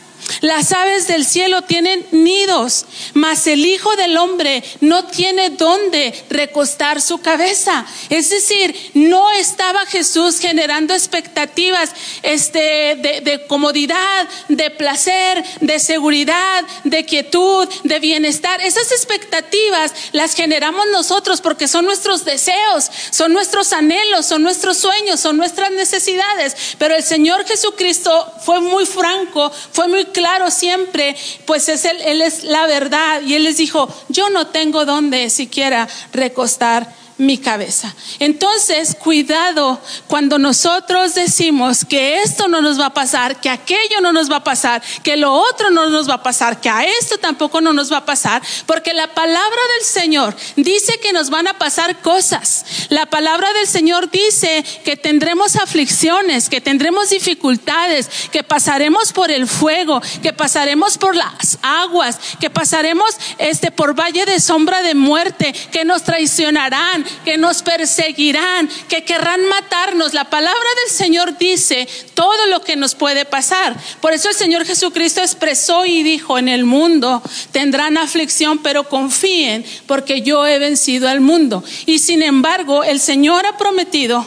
las 0.41 0.73
aves 0.73 1.07
del 1.07 1.25
cielo 1.25 1.63
tienen 1.63 2.07
nidos, 2.11 2.87
mas 3.15 3.47
el 3.47 3.65
Hijo 3.65 3.95
del 3.97 4.17
Hombre 4.17 4.63
no 4.81 5.05
tiene 5.05 5.51
dónde 5.51 6.15
recostar 6.31 7.01
su 7.01 7.19
cabeza. 7.19 7.85
Es 8.09 8.31
decir, 8.31 8.93
no 8.95 9.31
estaba 9.33 9.85
Jesús 9.87 10.39
generando 10.39 10.95
expectativas 10.95 11.91
este, 12.23 12.97
de, 12.97 13.21
de 13.23 13.47
comodidad, 13.47 14.29
de 14.49 14.71
placer, 14.71 15.45
de 15.61 15.79
seguridad, 15.79 16.65
de 16.85 17.05
quietud, 17.05 17.69
de 17.85 17.99
bienestar. 18.01 18.61
Esas 18.61 18.91
expectativas 18.93 19.93
las 20.13 20.35
generamos 20.35 20.87
nosotros 20.93 21.41
porque 21.41 21.69
son 21.69 21.85
nuestros 21.85 22.25
deseos, 22.25 22.91
son 23.11 23.33
nuestros 23.33 23.73
anhelos, 23.73 24.27
son 24.27 24.43
nuestros 24.43 24.77
sueños, 24.79 25.21
son 25.21 25.37
nuestras 25.37 25.71
necesidades. 25.73 26.57
Pero 26.79 26.95
el 26.95 27.03
Señor 27.03 27.45
Jesucristo 27.47 28.33
fue 28.45 28.61
muy 28.61 28.87
franco, 28.87 29.51
fue 29.73 29.89
muy 29.89 30.05
claro 30.13 30.51
siempre, 30.51 31.17
pues 31.45 31.69
es 31.69 31.85
él, 31.85 31.97
él 32.05 32.23
es 32.23 32.45
la 32.45 32.67
verdad. 32.67 33.23
Y 33.23 33.35
él 33.35 33.45
les 33.45 33.57
dijo, 33.57 33.89
yo 34.09 34.31
no 34.31 34.49
tengo 34.49 34.85
dónde 34.85 35.31
siquiera 35.31 35.89
recostar 36.13 37.02
mi 37.23 37.39
cabeza. 37.39 37.95
Entonces, 38.19 38.97
cuidado 38.99 39.81
cuando 40.09 40.39
nosotros 40.39 41.15
decimos 41.15 41.85
que 41.85 42.21
esto 42.21 42.49
no 42.49 42.61
nos 42.61 42.79
va 42.79 42.87
a 42.87 42.95
pasar, 42.95 43.41
que 43.41 43.49
aquello 43.49 44.01
no 44.03 44.13
nos 44.13 44.31
va 44.31 44.37
a 44.37 44.45
pasar, 44.45 44.83
que 45.03 45.17
lo 45.17 45.33
otro 45.33 45.71
no 45.71 45.89
nos 45.89 46.09
va 46.09 46.15
a 46.15 46.23
pasar, 46.23 46.61
que 46.61 46.69
a 46.69 46.85
esto 46.85 47.19
tampoco 47.19 47.61
no 47.61 47.73
nos 47.73 47.93
va 47.93 47.99
a 47.99 48.05
pasar, 48.05 48.43
porque 48.67 48.93
la 48.93 49.15
palabra 49.15 49.61
del 49.77 49.87
Señor 49.87 50.37
dice 50.57 50.99
que 51.01 51.13
nos 51.13 51.31
van 51.31 51.47
a 51.47 51.59
pasar 51.59 52.01
cosas. 52.01 52.65
La 52.89 53.07
palabra 53.07 53.53
del 53.55 53.67
Señor 53.67 54.11
dice 54.11 54.65
que 54.85 54.97
tendremos 54.97 55.57
aflicciones, 55.57 56.49
que 56.49 56.61
tendremos 56.61 57.11
dificultades, 57.11 58.09
que 58.31 58.43
pasaremos 58.43 59.13
por 59.13 59.31
el 59.31 59.47
fuego, 59.47 60.03
que 60.23 60.33
pasaremos 60.33 60.99
por 60.99 61.15
las 61.15 61.59
aguas, 61.63 62.19
que 62.41 62.51
pasaremos 62.51 63.17
este 63.39 63.71
por 63.71 63.99
valle 63.99 64.27
de 64.27 64.41
sombra 64.41 64.83
de 64.83 64.95
muerte, 64.95 65.55
que 65.71 65.85
nos 65.85 66.03
traicionarán, 66.03 67.05
que 67.25 67.39
nos 67.39 67.63
perseguirán, 67.63 68.69
que 68.89 69.05
querrán 69.05 69.47
matarnos. 69.47 70.15
La 70.15 70.31
palabra 70.31 70.69
del 70.85 70.95
Señor 70.95 71.39
dice 71.39 71.89
todo 72.15 72.47
lo 72.47 72.63
que 72.63 72.77
nos 72.77 72.95
puede 72.95 73.25
pasar. 73.25 73.77
Por 74.01 74.13
eso 74.13 74.29
el 74.29 74.35
Señor 74.35 74.65
Jesucristo 74.65 75.21
expresó 75.21 75.87
y 75.87 76.03
dijo, 76.03 76.39
en 76.39 76.49
el 76.49 76.65
mundo 76.65 77.23
tendrán 77.53 77.99
aflicción, 77.99 78.59
pero 78.59 78.89
confíen 78.89 79.65
porque 79.87 80.23
yo 80.23 80.47
he 80.47 80.59
vencido 80.59 81.09
al 81.09 81.21
mundo. 81.21 81.65
Y 81.87 81.99
sin 81.99 82.23
embargo, 82.23 82.85
el 82.85 83.01
Señor 83.01 83.47
ha 83.47 83.57
prometido 83.57 84.27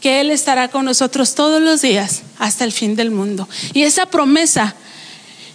que 0.00 0.20
Él 0.20 0.30
estará 0.30 0.68
con 0.68 0.84
nosotros 0.84 1.34
todos 1.34 1.62
los 1.62 1.80
días 1.80 2.22
hasta 2.38 2.64
el 2.64 2.72
fin 2.72 2.94
del 2.94 3.10
mundo. 3.10 3.48
Y 3.72 3.84
esa 3.84 4.06
promesa 4.06 4.76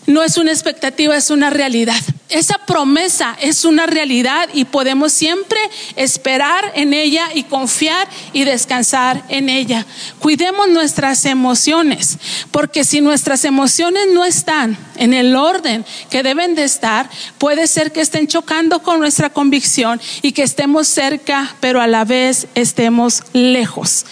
no 0.09 0.23
es 0.23 0.37
una 0.37 0.51
expectativa, 0.51 1.15
es 1.15 1.29
una 1.29 1.51
realidad. 1.51 2.01
Esa 2.29 2.57
promesa 2.65 3.37
es 3.41 3.63
una 3.63 3.85
realidad 3.85 4.49
y 4.53 4.65
podemos 4.65 5.13
siempre 5.13 5.59
esperar 5.95 6.71
en 6.75 6.93
ella 6.93 7.29
y 7.33 7.43
confiar 7.43 8.07
y 8.33 8.43
descansar 8.43 9.23
en 9.29 9.49
ella. 9.49 9.85
Cuidemos 10.19 10.67
nuestras 10.69 11.25
emociones, 11.25 12.17
porque 12.51 12.83
si 12.83 13.01
nuestras 13.01 13.45
emociones 13.45 14.07
no 14.11 14.25
están 14.25 14.77
en 14.97 15.13
el 15.13 15.35
orden 15.35 15.85
que 16.09 16.23
deben 16.23 16.55
de 16.55 16.63
estar, 16.63 17.07
puede 17.37 17.67
ser 17.67 17.91
que 17.91 18.01
estén 18.01 18.27
chocando 18.27 18.81
con 18.81 18.99
nuestra 18.99 19.29
convicción 19.29 20.01
y 20.23 20.31
que 20.31 20.43
estemos 20.43 20.87
cerca, 20.87 21.55
pero 21.59 21.81
a 21.81 21.87
la 21.87 22.03
vez 22.03 22.47
estemos 22.55 23.23
lejos. 23.33 24.05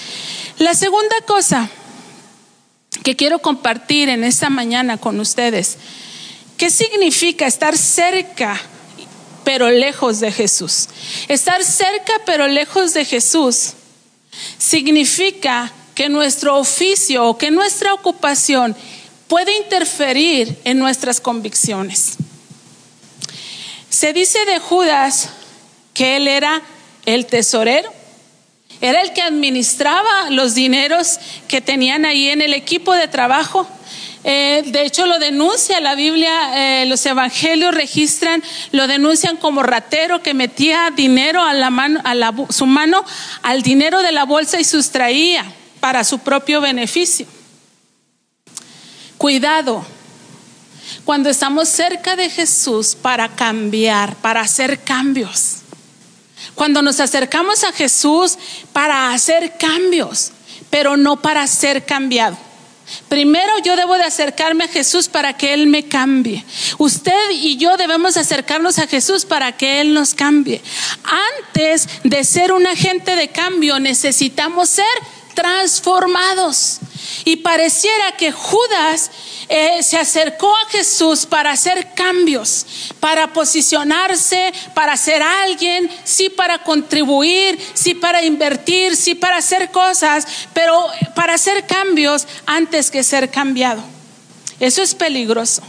La 0.60 0.75
segunda 0.75 1.16
cosa 1.25 1.70
que 3.03 3.15
quiero 3.15 3.39
compartir 3.39 4.10
en 4.10 4.24
esta 4.24 4.50
mañana 4.50 4.98
con 4.98 5.20
ustedes. 5.20 5.77
¿Qué 6.58 6.70
significa 6.70 7.46
estar 7.46 7.77
cerca 7.77 8.60
pero 9.44 9.70
lejos 9.70 10.20
de 10.20 10.32
Jesús? 10.32 10.89
Estar 11.27 11.63
cerca 11.63 12.13
pero 12.25 12.48
lejos 12.48 12.94
de 12.94 13.06
Jesús 13.06 13.74
significa 14.58 15.72
que 15.96 16.10
nuestro 16.10 16.58
oficio 16.58 17.25
o 17.25 17.38
que 17.38 17.51
nuestra 17.51 17.94
ocupación 17.94 18.75
puede 19.27 19.56
interferir 19.58 20.60
en 20.63 20.79
nuestras 20.79 21.20
convicciones. 21.20 22.17
Se 23.89 24.13
dice 24.13 24.38
de 24.46 24.60
Judas 24.60 25.29
que 25.94 26.17
él 26.17 26.27
era 26.27 26.62
el 27.06 27.25
tesorero. 27.25 27.91
Era 28.80 29.02
el 29.02 29.14
que 29.14 29.22
administraba 29.22 30.30
los 30.30 30.54
dineros 30.54 31.20
que 31.48 31.62
tenían 31.62 32.06
ahí 32.06 32.30
en 32.30 32.42
el 32.42 32.54
equipo 32.54 32.94
de 32.94 33.08
trabajo. 33.08 33.68
Eh, 34.24 34.64
de 34.68 34.84
hecho, 34.84 35.06
lo 35.06 35.20
denuncia 35.20 35.80
la 35.80 35.96
Biblia, 35.96 36.82
eh, 36.82 36.86
los 36.86 37.06
evangelios 37.06 37.74
registran, 37.74 38.44
lo 38.72 38.88
denuncian 38.88 39.38
como 39.38 39.64
ratero 39.64 40.22
que 40.22 40.34
metía 40.34 40.92
dinero 40.96 41.42
a, 41.42 41.54
la 41.54 41.70
mano, 41.70 42.02
a 42.04 42.34
su 42.52 42.66
mano 42.66 43.04
al 43.42 43.62
dinero 43.62 44.02
de 44.04 44.12
la 44.12 44.26
bolsa 44.26 44.60
y 44.60 44.64
sustraía 44.64 45.46
para 45.80 46.04
su 46.04 46.20
propio 46.20 46.62
beneficio. 46.62 47.26
Cuidado, 49.18 49.84
cuando 51.06 51.30
estamos 51.30 51.70
cerca 51.70 52.16
de 52.16 52.30
Jesús 52.30 52.96
para 52.96 53.30
cambiar, 53.30 54.16
para 54.18 54.42
hacer 54.42 54.80
cambios. 54.84 55.57
Cuando 56.58 56.82
nos 56.82 57.00
acercamos 57.00 57.64
a 57.64 57.72
Jesús 57.72 58.36
para 58.74 59.14
hacer 59.14 59.58
cambios, 59.60 60.32
pero 60.72 60.98
no 60.98 61.22
para 61.22 61.46
ser 61.46 61.86
cambiado. 61.86 62.36
Primero 63.10 63.60
yo 63.64 63.76
debo 63.76 63.96
de 63.96 64.06
acercarme 64.06 64.64
a 64.64 64.68
Jesús 64.68 65.08
para 65.08 65.38
que 65.38 65.54
Él 65.54 65.68
me 65.68 65.88
cambie. 65.88 66.44
Usted 66.80 67.30
y 67.32 67.58
yo 67.58 67.78
debemos 67.78 68.18
acercarnos 68.18 68.80
a 68.80 68.88
Jesús 68.88 69.24
para 69.24 69.52
que 69.52 69.82
Él 69.82 69.94
nos 69.94 70.16
cambie. 70.16 70.64
Antes 71.54 71.88
de 72.04 72.24
ser 72.24 72.52
un 72.52 72.66
agente 72.66 73.16
de 73.16 73.28
cambio 73.28 73.80
necesitamos 73.80 74.70
ser 74.70 74.86
transformados. 75.38 76.79
Y 77.24 77.36
pareciera 77.38 78.13
que 78.13 78.32
Judas 78.32 79.12
eh, 79.50 79.84
se 79.84 79.96
acercó 79.96 80.51
a 80.51 80.70
Jesús 80.72 81.27
para 81.27 81.51
hacer 81.51 81.94
cambios, 81.94 82.65
para 83.00 83.34
posicionarse, 83.34 84.51
para 84.74 84.98
ser 84.98 85.22
alguien, 85.22 85.91
sí 86.03 86.32
para 86.32 86.63
contribuir, 86.63 87.60
sí 87.75 87.94
para 87.94 88.24
invertir, 88.24 88.96
sí 88.96 89.13
para 89.13 89.38
hacer 89.38 89.70
cosas, 89.70 90.25
pero 90.53 90.88
para 91.13 91.36
hacer 91.36 91.67
cambios 91.67 92.25
antes 92.48 92.89
que 92.89 93.03
ser 93.03 93.29
cambiado. 93.29 93.84
Eso 94.60 94.82
es 94.82 94.96
peligroso. 94.96 95.62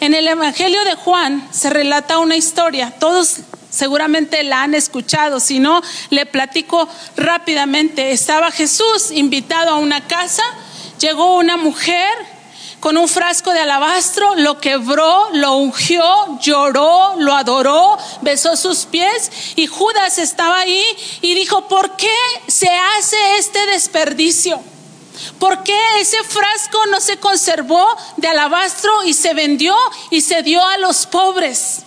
En 0.00 0.12
el 0.12 0.28
Evangelio 0.28 0.84
de 0.84 0.94
Juan 0.94 1.48
se 1.52 1.70
relata 1.70 2.18
una 2.18 2.36
historia, 2.36 2.92
todos 3.00 3.38
seguramente 3.76 4.42
la 4.42 4.62
han 4.62 4.74
escuchado, 4.74 5.38
si 5.38 5.58
no, 5.58 5.82
le 6.10 6.24
platico 6.26 6.88
rápidamente. 7.16 8.12
Estaba 8.12 8.50
Jesús 8.50 9.10
invitado 9.10 9.70
a 9.70 9.76
una 9.76 10.06
casa, 10.08 10.42
llegó 10.98 11.36
una 11.36 11.56
mujer 11.56 12.08
con 12.80 12.96
un 12.96 13.08
frasco 13.08 13.52
de 13.52 13.60
alabastro, 13.60 14.34
lo 14.36 14.60
quebró, 14.60 15.28
lo 15.32 15.56
ungió, 15.56 16.38
lloró, 16.40 17.16
lo 17.18 17.34
adoró, 17.34 17.98
besó 18.22 18.56
sus 18.56 18.86
pies 18.86 19.30
y 19.56 19.66
Judas 19.66 20.18
estaba 20.18 20.60
ahí 20.60 20.84
y 21.20 21.34
dijo, 21.34 21.68
¿por 21.68 21.96
qué 21.96 22.16
se 22.46 22.68
hace 22.68 23.16
este 23.38 23.66
desperdicio? 23.66 24.60
¿Por 25.38 25.62
qué 25.64 25.78
ese 26.00 26.22
frasco 26.24 26.86
no 26.86 27.00
se 27.00 27.18
conservó 27.18 27.86
de 28.18 28.28
alabastro 28.28 29.04
y 29.04 29.14
se 29.14 29.34
vendió 29.34 29.74
y 30.10 30.20
se 30.20 30.42
dio 30.42 30.64
a 30.64 30.78
los 30.78 31.06
pobres? 31.06 31.82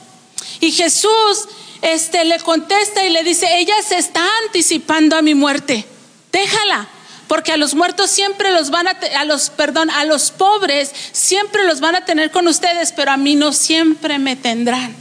Y 0.59 0.71
Jesús 0.71 1.47
este 1.81 2.25
le 2.25 2.39
contesta 2.39 3.05
y 3.05 3.09
le 3.09 3.23
dice, 3.23 3.47
ella 3.57 3.75
se 3.87 3.97
está 3.97 4.25
anticipando 4.45 5.15
a 5.15 5.21
mi 5.21 5.33
muerte. 5.33 5.85
Déjala, 6.31 6.87
porque 7.27 7.51
a 7.51 7.57
los 7.57 7.75
muertos 7.75 8.09
siempre 8.09 8.51
los 8.51 8.69
van 8.69 8.87
a, 8.87 8.97
a 9.17 9.25
los, 9.25 9.49
perdón, 9.49 9.89
a 9.89 10.05
los 10.05 10.31
pobres 10.31 10.91
siempre 11.11 11.63
los 11.63 11.79
van 11.79 11.95
a 11.95 12.05
tener 12.05 12.31
con 12.31 12.47
ustedes, 12.47 12.91
pero 12.91 13.11
a 13.11 13.17
mí 13.17 13.35
no 13.35 13.53
siempre 13.53 14.19
me 14.19 14.35
tendrán. 14.35 14.95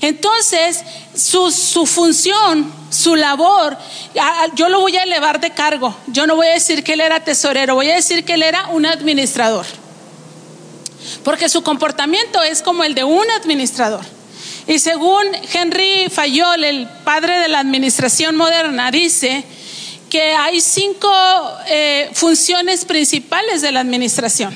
Entonces, 0.00 0.82
su, 1.14 1.50
su, 1.50 1.86
función, 1.86 2.72
su 2.90 3.16
labor, 3.16 3.76
yo 4.54 4.68
lo 4.68 4.80
voy 4.80 4.96
a 4.96 5.02
elevar 5.02 5.40
de 5.40 5.50
cargo. 5.50 5.94
Yo 6.06 6.26
no 6.26 6.36
voy 6.36 6.46
a 6.46 6.52
decir 6.52 6.82
que 6.82 6.94
él 6.94 7.00
era 7.00 7.20
tesorero, 7.20 7.74
voy 7.74 7.90
a 7.90 7.94
decir 7.94 8.24
que 8.24 8.34
él 8.34 8.42
era 8.42 8.68
un 8.68 8.86
administrador. 8.86 9.66
Porque 11.22 11.48
su 11.48 11.62
comportamiento 11.62 12.42
es 12.42 12.62
como 12.62 12.84
el 12.84 12.94
de 12.94 13.04
un 13.04 13.30
administrador. 13.32 14.04
Y 14.66 14.78
según 14.78 15.24
Henry 15.52 16.08
Fayol, 16.10 16.64
el 16.64 16.88
padre 17.04 17.38
de 17.38 17.48
la 17.48 17.58
administración 17.58 18.34
moderna, 18.34 18.90
dice 18.90 19.44
que 20.08 20.32
hay 20.32 20.60
cinco 20.60 21.10
eh, 21.66 22.08
funciones 22.14 22.84
principales 22.84 23.60
de 23.60 23.72
la 23.72 23.80
administración. 23.80 24.54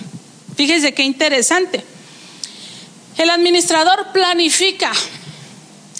Fíjese 0.57 0.94
qué 0.94 1.03
interesante. 1.03 1.85
El 3.18 3.29
administrador 3.31 4.12
planifica, 4.12 4.92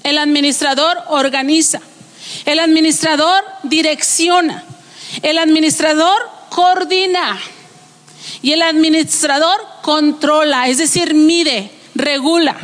el 0.05 0.18
administrador 0.18 0.97
organiza, 1.09 1.81
el 2.47 2.61
administrador 2.61 3.44
direcciona, 3.64 4.64
el 5.23 5.38
administrador 5.38 6.31
coordina 6.49 7.38
y 8.40 8.53
el 8.53 8.62
administrador 8.62 9.61
controla, 9.83 10.68
es 10.68 10.79
decir, 10.79 11.14
mide, 11.14 11.71
regula. 11.94 12.57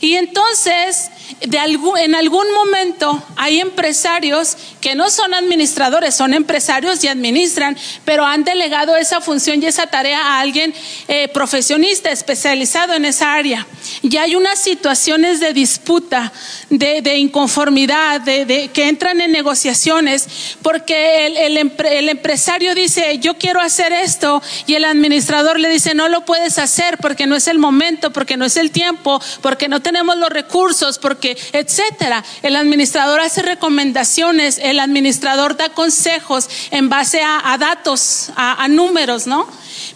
Y 0.00 0.14
entonces 0.16 1.10
en 1.40 2.14
algún 2.14 2.52
momento 2.52 3.22
hay 3.36 3.60
empresarios 3.60 4.56
que 4.80 4.94
no 4.94 5.10
son 5.10 5.34
administradores, 5.34 6.14
son 6.14 6.34
empresarios 6.34 7.02
y 7.04 7.08
administran, 7.08 7.76
pero 8.04 8.24
han 8.24 8.44
delegado 8.44 8.96
esa 8.96 9.20
función 9.20 9.62
y 9.62 9.66
esa 9.66 9.86
tarea 9.86 10.20
a 10.20 10.40
alguien 10.40 10.74
eh, 11.08 11.28
profesionista 11.28 12.10
especializado 12.10 12.94
en 12.94 13.04
esa 13.04 13.34
área. 13.34 13.66
Y 14.02 14.16
hay 14.16 14.34
unas 14.34 14.58
situaciones 14.58 15.40
de 15.40 15.52
disputa, 15.52 16.32
de, 16.70 17.16
inconformidad, 17.16 18.20
de, 18.20 18.70
que 18.72 18.88
entran 18.88 19.20
en 19.20 19.32
negociaciones, 19.32 20.56
porque 20.62 21.26
el 21.26 22.08
empresario 22.08 22.74
dice, 22.74 23.18
yo 23.18 23.38
quiero 23.38 23.60
hacer 23.60 23.92
esto, 23.92 24.42
y 24.66 24.74
el 24.74 24.84
administrador 24.84 25.58
le 25.58 25.68
dice, 25.68 25.94
no 25.94 26.08
lo 26.08 26.24
puedes 26.24 26.58
hacer 26.58 26.98
porque 26.98 27.26
no 27.26 27.36
es 27.36 27.48
el 27.48 27.58
momento, 27.58 28.12
porque 28.12 28.36
no 28.36 28.44
es 28.44 28.56
el 28.56 28.70
tiempo, 28.70 29.20
porque 29.40 29.68
no 29.68 29.80
tenemos 29.80 30.16
los 30.16 30.30
recursos, 30.30 30.98
porque 30.98 31.21
etcétera. 31.52 32.24
El 32.42 32.56
administrador 32.56 33.20
hace 33.20 33.42
recomendaciones, 33.42 34.58
el 34.58 34.80
administrador 34.80 35.56
da 35.56 35.70
consejos 35.70 36.48
en 36.70 36.88
base 36.88 37.22
a, 37.22 37.56
datos, 37.58 38.30
a, 38.36 38.66
números, 38.68 39.26
¿no? 39.26 39.46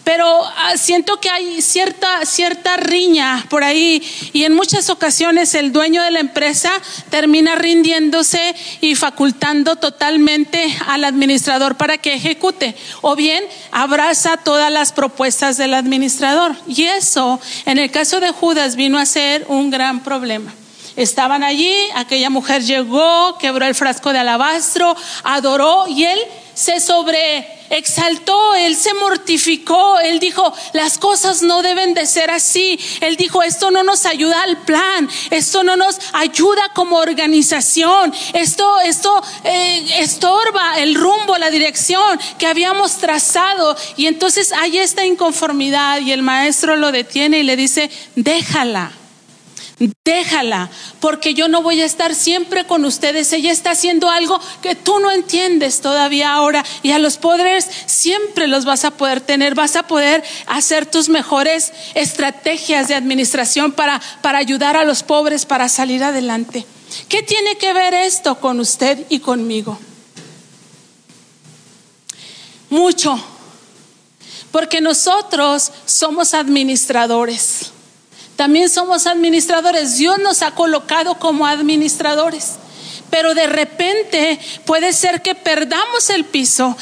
Pero 0.05 0.45
ah, 0.45 0.77
siento 0.77 1.21
que 1.21 1.31
hay 1.31 1.61
cierta, 1.61 2.25
cierta 2.25 2.77
riña 2.77 3.45
por 3.49 3.65
ahí 3.65 4.03
y 4.33 4.45
en 4.45 4.55
muchas 4.55 4.89
ocasiones 4.89 5.55
el 5.55 5.73
dueño 5.73 6.03
de 6.03 6.11
la 6.11 6.21
empresa 6.21 6.71
termina 7.11 7.57
rindiéndose 7.57 8.55
y 8.81 8.95
facultando 8.95 9.77
totalmente 9.77 10.65
al 10.87 11.05
administrador 11.05 11.77
para 11.77 11.99
que 11.99 12.15
ejecute 12.15 12.75
o 13.03 13.17
bien 13.17 13.45
abraza 13.73 14.37
todas 14.37 14.73
las 14.73 14.93
propuestas 14.93 15.57
del 15.57 15.75
administrador. 15.75 16.57
Y 16.67 16.85
eso, 16.85 17.41
en 17.65 17.79
el 17.79 17.91
caso 17.91 18.21
de 18.21 18.31
Judas, 18.31 18.77
vino 18.77 18.99
a 18.99 19.07
ser 19.07 19.45
un 19.49 19.71
gran 19.71 20.03
problema. 20.03 20.53
Estaban 20.97 21.45
allí, 21.45 21.77
aquella 21.95 22.31
mujer 22.31 22.63
llegó, 22.63 23.37
quebró 23.39 23.67
el 23.67 23.75
frasco 23.75 24.13
de 24.13 24.19
alabastro, 24.19 24.97
adoró 25.25 25.87
y 25.89 26.05
él 26.05 26.19
se 26.55 26.81
sobre 26.81 27.47
exaltó, 27.69 28.55
él 28.55 28.77
se 28.77 28.95
mortificó, 28.95 29.99
él 29.99 30.19
dijo, 30.19 30.53
las 30.73 30.97
cosas 30.97 31.43
no 31.43 31.63
deben 31.63 31.93
de 31.93 32.07
ser 32.07 32.31
así. 32.31 32.79
Él 33.01 33.17
dijo, 33.17 33.43
esto 33.43 33.71
no 33.71 33.83
nos 33.83 34.07
ayuda 34.07 34.43
al 34.43 34.57
plan, 34.63 35.09
esto 35.31 35.63
no 35.63 35.77
nos 35.77 35.99
ayuda 36.15 36.71
como 36.75 36.97
organización, 36.97 38.15
esto, 38.33 38.81
esto 38.81 39.23
eh, 39.45 40.01
estorba 40.01 40.79
el 40.79 40.95
rumbo, 40.95 41.37
la 41.37 41.51
dirección 41.51 42.19
que 42.39 42.47
habíamos 42.47 42.97
trazado. 42.97 43.77
Y 43.97 44.07
entonces 44.07 44.53
hay 44.53 44.79
esta 44.79 45.05
inconformidad 45.05 46.01
y 46.01 46.13
el 46.13 46.23
maestro 46.23 46.77
lo 46.77 46.93
detiene 46.93 47.41
y 47.41 47.43
le 47.43 47.57
dice, 47.57 47.91
déjala. 48.15 48.93
Déjala, 49.79 50.71
porque 51.01 51.35
yo 51.35 51.49
no 51.49 51.61
voy 51.61 51.83
a 51.83 51.85
estar 51.85 52.15
siempre 52.15 52.67
con 52.67 52.87
ustedes. 52.87 53.31
Ella 53.35 53.53
está 53.53 53.73
haciendo 53.73 54.09
algo 54.09 54.41
que 54.63 54.75
tú 54.75 54.99
no 55.01 55.11
entiendes 55.11 55.83
todavía 55.83 56.33
ahora. 56.33 56.65
Y 56.83 56.93
a 56.93 56.99
los 56.99 57.19
poderes 57.19 57.69
siempre 57.85 58.47
los 58.47 58.65
vas 58.65 58.87
a 58.87 58.93
poder 58.93 59.21
tener. 59.21 59.55
Vas 59.55 59.77
a 59.77 59.87
poder 59.87 60.25
hacer 60.47 60.87
tus 60.87 61.11
mejores 61.11 61.75
estrategias 61.95 62.89
de 62.89 62.95
administración 62.95 63.73
para, 63.73 64.01
para 64.23 64.39
ayudar 64.39 64.79
a 64.79 64.85
los 64.85 65.03
pobres 65.03 65.45
para 65.45 65.69
salir 65.69 66.03
adelante. 66.03 66.65
¿Qué 67.11 67.23
tiene 67.23 67.59
que 67.59 67.75
ver 67.75 67.93
esto 67.93 68.41
con 68.41 68.61
usted 68.61 69.05
y 69.11 69.19
conmigo? 69.19 69.79
Mucho. 72.71 73.23
Porque 74.51 74.81
nosotros 74.81 75.71
somos 75.85 76.33
administradores. 76.33 77.73
También 78.37 78.69
somos 78.69 79.07
administradores. 79.07 79.97
Dios 79.97 80.19
nos 80.19 80.43
ha 80.43 80.55
colocado 80.55 81.19
como 81.19 81.47
administradores. 81.47 82.57
Pero 83.11 83.35
de 83.35 83.47
repente 83.47 84.39
puede 84.65 84.93
ser 84.93 85.23
que 85.23 85.35
perdamos 85.35 86.11
el 86.11 86.25
piso, 86.25 86.77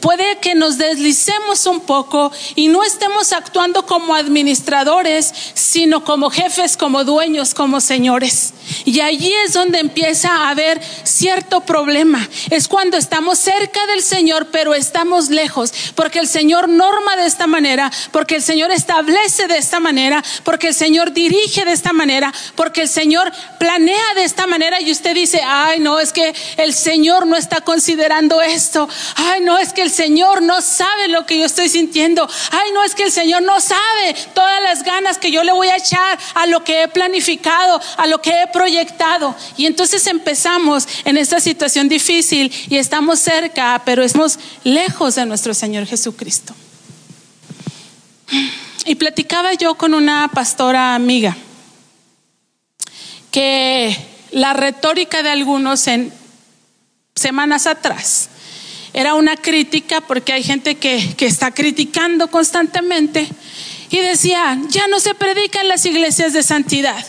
puede 0.00 0.38
que 0.38 0.54
nos 0.54 0.78
deslicemos 0.78 1.66
un 1.66 1.80
poco 1.80 2.32
y 2.54 2.68
no 2.68 2.82
estemos 2.82 3.32
actuando 3.32 3.86
como 3.86 4.14
administradores, 4.14 5.32
sino 5.54 6.04
como 6.04 6.30
jefes, 6.30 6.76
como 6.76 7.04
dueños, 7.04 7.54
como 7.54 7.80
señores. 7.80 8.52
Y 8.84 9.00
allí 9.00 9.32
es 9.44 9.52
donde 9.52 9.78
empieza 9.78 10.30
a 10.30 10.50
haber 10.50 10.80
cierto 11.04 11.60
problema. 11.62 12.28
Es 12.50 12.68
cuando 12.68 12.96
estamos 12.96 13.38
cerca 13.38 13.86
del 13.86 14.02
Señor, 14.02 14.48
pero 14.52 14.74
estamos 14.74 15.30
lejos, 15.30 15.72
porque 15.94 16.18
el 16.18 16.28
Señor 16.28 16.68
norma 16.68 17.16
de 17.16 17.26
esta 17.26 17.46
manera, 17.46 17.90
porque 18.12 18.36
el 18.36 18.42
Señor 18.42 18.70
establece 18.70 19.46
de 19.46 19.58
esta 19.58 19.80
manera, 19.80 20.22
porque 20.44 20.68
el 20.68 20.74
Señor 20.74 21.12
dirige 21.12 21.64
de 21.64 21.72
esta 21.72 21.92
manera, 21.92 22.32
porque 22.54 22.82
el 22.82 22.88
Señor 22.88 23.32
planea 23.58 24.14
de 24.14 24.24
esta 24.24 24.46
manera 24.46 24.80
y 24.80 24.90
usted 24.90 25.14
dice, 25.14 25.40
ay 25.70 25.80
no, 25.80 26.00
es 26.00 26.12
que 26.12 26.34
el 26.56 26.74
Señor 26.74 27.26
no 27.26 27.36
está 27.36 27.60
considerando 27.60 28.40
esto, 28.42 28.88
ay 29.16 29.40
no, 29.42 29.58
es 29.58 29.72
que 29.72 29.82
el 29.82 29.90
Señor 29.90 30.42
no 30.42 30.60
sabe 30.60 31.08
lo 31.08 31.26
que 31.26 31.38
yo 31.38 31.46
estoy 31.46 31.68
sintiendo, 31.68 32.28
ay 32.50 32.72
no, 32.72 32.82
es 32.84 32.94
que 32.94 33.04
el 33.04 33.12
Señor 33.12 33.42
no 33.42 33.60
sabe 33.60 34.14
todas 34.34 34.62
las 34.62 34.82
ganas 34.82 35.18
que 35.18 35.30
yo 35.30 35.44
le 35.44 35.52
voy 35.52 35.68
a 35.68 35.76
echar 35.76 36.18
a 36.34 36.46
lo 36.46 36.64
que 36.64 36.82
he 36.82 36.88
planificado, 36.88 37.80
a 37.96 38.06
lo 38.06 38.20
que 38.20 38.42
he 38.42 38.46
proyectado. 38.48 39.34
Y 39.56 39.66
entonces 39.66 40.06
empezamos 40.06 40.86
en 41.04 41.16
esta 41.16 41.40
situación 41.40 41.88
difícil 41.88 42.52
y 42.68 42.76
estamos 42.76 43.20
cerca, 43.20 43.82
pero 43.84 44.02
estamos 44.02 44.38
lejos 44.64 45.14
de 45.14 45.26
nuestro 45.26 45.54
Señor 45.54 45.86
Jesucristo. 45.86 46.54
Y 48.86 48.94
platicaba 48.94 49.54
yo 49.54 49.74
con 49.74 49.94
una 49.94 50.30
pastora 50.32 50.94
amiga 50.94 51.36
que 53.30 53.96
la 54.32 54.52
retórica 54.52 55.22
de 55.22 55.30
algunos 55.30 55.86
en 55.86 56.12
semanas 57.14 57.66
atrás 57.66 58.28
era 58.92 59.14
una 59.14 59.36
crítica 59.36 60.00
porque 60.00 60.32
hay 60.32 60.42
gente 60.42 60.76
que, 60.76 61.14
que 61.16 61.26
está 61.26 61.52
criticando 61.52 62.30
constantemente 62.30 63.28
y 63.90 63.98
decía, 63.98 64.58
ya 64.68 64.86
no 64.86 65.00
se 65.00 65.14
predica 65.14 65.60
en 65.60 65.68
las 65.68 65.84
iglesias 65.84 66.32
de 66.32 66.42
santidad. 66.42 67.04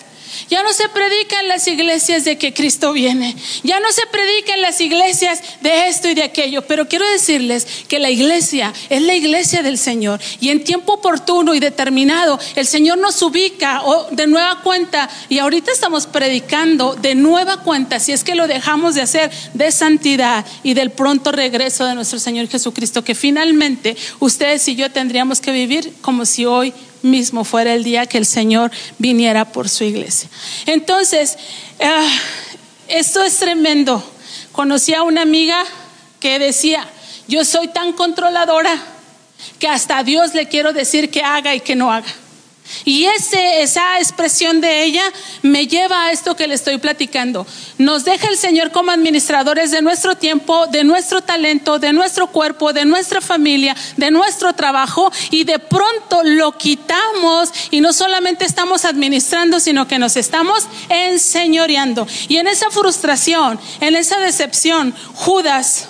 Ya 0.49 0.63
no 0.63 0.73
se 0.73 0.89
predica 0.89 1.39
en 1.39 1.47
las 1.47 1.67
iglesias 1.67 2.25
de 2.25 2.37
que 2.37 2.53
Cristo 2.53 2.93
viene. 2.93 3.35
Ya 3.63 3.79
no 3.79 3.91
se 3.91 4.05
predica 4.07 4.53
en 4.53 4.61
las 4.61 4.81
iglesias 4.81 5.41
de 5.61 5.87
esto 5.87 6.09
y 6.09 6.13
de 6.13 6.23
aquello. 6.23 6.63
Pero 6.63 6.87
quiero 6.87 7.09
decirles 7.09 7.65
que 7.87 7.99
la 7.99 8.09
iglesia 8.09 8.73
es 8.89 9.01
la 9.01 9.13
iglesia 9.13 9.63
del 9.63 9.77
Señor. 9.77 10.19
Y 10.39 10.49
en 10.49 10.63
tiempo 10.63 10.93
oportuno 10.93 11.53
y 11.53 11.59
determinado, 11.59 12.39
el 12.55 12.65
Señor 12.65 12.97
nos 12.97 13.21
ubica 13.21 13.81
de 14.11 14.27
nueva 14.27 14.61
cuenta. 14.61 15.09
Y 15.29 15.39
ahorita 15.39 15.71
estamos 15.71 16.07
predicando 16.07 16.95
de 16.95 17.15
nueva 17.15 17.57
cuenta, 17.57 17.99
si 17.99 18.11
es 18.11 18.23
que 18.23 18.35
lo 18.35 18.47
dejamos 18.47 18.95
de 18.95 19.01
hacer, 19.01 19.31
de 19.53 19.71
santidad 19.71 20.45
y 20.63 20.73
del 20.73 20.91
pronto 20.91 21.31
regreso 21.31 21.85
de 21.85 21.95
nuestro 21.95 22.19
Señor 22.19 22.47
Jesucristo. 22.47 23.03
Que 23.03 23.15
finalmente 23.15 23.95
ustedes 24.19 24.67
y 24.67 24.75
yo 24.75 24.91
tendríamos 24.91 25.41
que 25.41 25.51
vivir 25.51 25.93
como 26.01 26.25
si 26.25 26.45
hoy 26.45 26.73
mismo 27.01 27.43
fuera 27.43 27.73
el 27.73 27.83
día 27.83 28.05
que 28.05 28.17
el 28.17 28.25
Señor 28.25 28.71
viniera 28.97 29.45
por 29.45 29.69
su 29.69 29.83
iglesia. 29.83 30.29
Entonces, 30.65 31.37
ah, 31.81 32.07
esto 32.87 33.23
es 33.23 33.37
tremendo. 33.37 34.03
Conocí 34.51 34.93
a 34.93 35.03
una 35.03 35.21
amiga 35.21 35.63
que 36.19 36.39
decía, 36.39 36.87
yo 37.27 37.45
soy 37.45 37.67
tan 37.69 37.93
controladora 37.93 38.75
que 39.59 39.67
hasta 39.67 39.97
a 39.97 40.03
Dios 40.03 40.33
le 40.33 40.47
quiero 40.47 40.73
decir 40.73 41.09
que 41.09 41.23
haga 41.23 41.55
y 41.55 41.61
que 41.61 41.75
no 41.75 41.91
haga. 41.91 42.07
Y 42.85 43.05
ese, 43.05 43.61
esa 43.61 43.99
expresión 43.99 44.61
de 44.61 44.83
ella 44.83 45.03
me 45.41 45.67
lleva 45.67 46.05
a 46.05 46.11
esto 46.11 46.35
que 46.35 46.47
le 46.47 46.55
estoy 46.55 46.77
platicando. 46.77 47.45
Nos 47.77 48.05
deja 48.05 48.27
el 48.27 48.37
Señor 48.37 48.71
como 48.71 48.91
administradores 48.91 49.71
de 49.71 49.81
nuestro 49.81 50.15
tiempo, 50.15 50.67
de 50.67 50.83
nuestro 50.83 51.21
talento, 51.21 51.79
de 51.79 51.93
nuestro 51.93 52.27
cuerpo, 52.27 52.73
de 52.73 52.85
nuestra 52.85 53.21
familia, 53.21 53.75
de 53.97 54.11
nuestro 54.11 54.53
trabajo 54.53 55.11
y 55.29 55.43
de 55.43 55.59
pronto 55.59 56.21
lo 56.23 56.57
quitamos 56.57 57.49
y 57.71 57.81
no 57.81 57.93
solamente 57.93 58.45
estamos 58.45 58.85
administrando, 58.85 59.59
sino 59.59 59.87
que 59.87 59.99
nos 59.99 60.17
estamos 60.17 60.67
enseñoreando. 60.89 62.07
Y 62.27 62.37
en 62.37 62.47
esa 62.47 62.69
frustración, 62.69 63.59
en 63.79 63.95
esa 63.95 64.19
decepción, 64.19 64.93
Judas, 65.13 65.87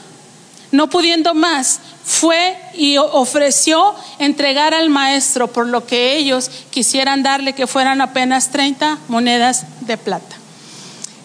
no 0.71 0.89
pudiendo 0.89 1.33
más, 1.33 1.79
fue 2.03 2.57
y 2.73 2.97
ofreció 2.97 3.95
entregar 4.19 4.73
al 4.73 4.89
maestro 4.89 5.47
por 5.51 5.67
lo 5.67 5.85
que 5.85 6.15
ellos 6.15 6.49
quisieran 6.69 7.23
darle, 7.23 7.53
que 7.53 7.67
fueran 7.67 8.01
apenas 8.01 8.51
30 8.51 8.99
monedas 9.07 9.65
de 9.81 9.97
plata. 9.97 10.35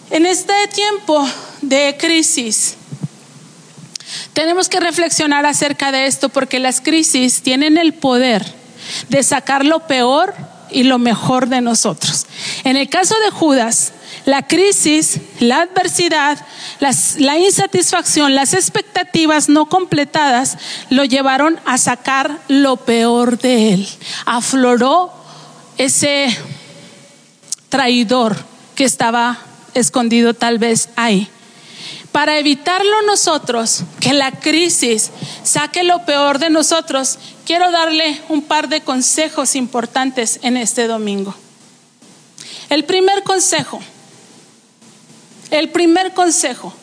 En 0.09 0.25
este 0.25 0.53
tiempo 0.73 1.27
de 1.61 1.97
crisis, 1.99 2.75
tenemos 4.33 4.69
que 4.69 4.79
reflexionar 4.79 5.45
acerca 5.45 5.91
de 5.91 6.05
esto 6.05 6.29
porque 6.29 6.59
las 6.59 6.79
crisis 6.79 7.41
tienen 7.41 7.77
el 7.77 7.93
poder 7.93 8.45
de 9.09 9.23
sacar 9.23 9.65
lo 9.65 9.81
peor 9.87 10.33
y 10.69 10.83
lo 10.83 10.97
mejor 10.97 11.49
de 11.49 11.61
nosotros. 11.61 12.25
En 12.63 12.77
el 12.77 12.89
caso 12.89 13.15
de 13.25 13.31
Judas, 13.31 13.93
la 14.27 14.45
crisis, 14.45 15.21
la 15.39 15.61
adversidad, 15.61 16.37
la 16.81 17.37
insatisfacción, 17.37 18.35
las 18.35 18.53
expectativas 18.53 19.47
no 19.47 19.69
completadas 19.69 20.57
lo 20.89 21.05
llevaron 21.05 21.57
a 21.63 21.77
sacar 21.77 22.37
lo 22.49 22.75
peor 22.75 23.39
de 23.39 23.73
él. 23.73 23.87
Afloró 24.25 25.13
ese 25.77 26.27
traidor 27.69 28.35
que 28.75 28.83
estaba 28.83 29.39
escondido 29.73 30.33
tal 30.33 30.59
vez 30.59 30.89
ahí. 30.97 31.29
Para 32.11 32.37
evitarlo 32.37 33.03
nosotros, 33.03 33.83
que 34.01 34.11
la 34.11 34.31
crisis 34.31 35.09
saque 35.43 35.85
lo 35.85 36.03
peor 36.03 36.39
de 36.39 36.49
nosotros, 36.49 37.17
quiero 37.45 37.71
darle 37.71 38.21
un 38.27 38.41
par 38.41 38.67
de 38.67 38.81
consejos 38.81 39.55
importantes 39.55 40.41
en 40.41 40.57
este 40.57 40.87
domingo. 40.87 41.33
El 42.69 42.83
primer 42.83 43.23
consejo, 43.23 43.79
el 45.51 45.69
primer 45.69 46.13
consejo, 46.13 46.73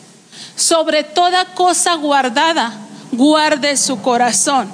sobre 0.56 1.04
toda 1.04 1.54
cosa 1.54 1.94
guardada, 1.94 2.72
guarde 3.12 3.76
su 3.76 4.00
corazón, 4.02 4.70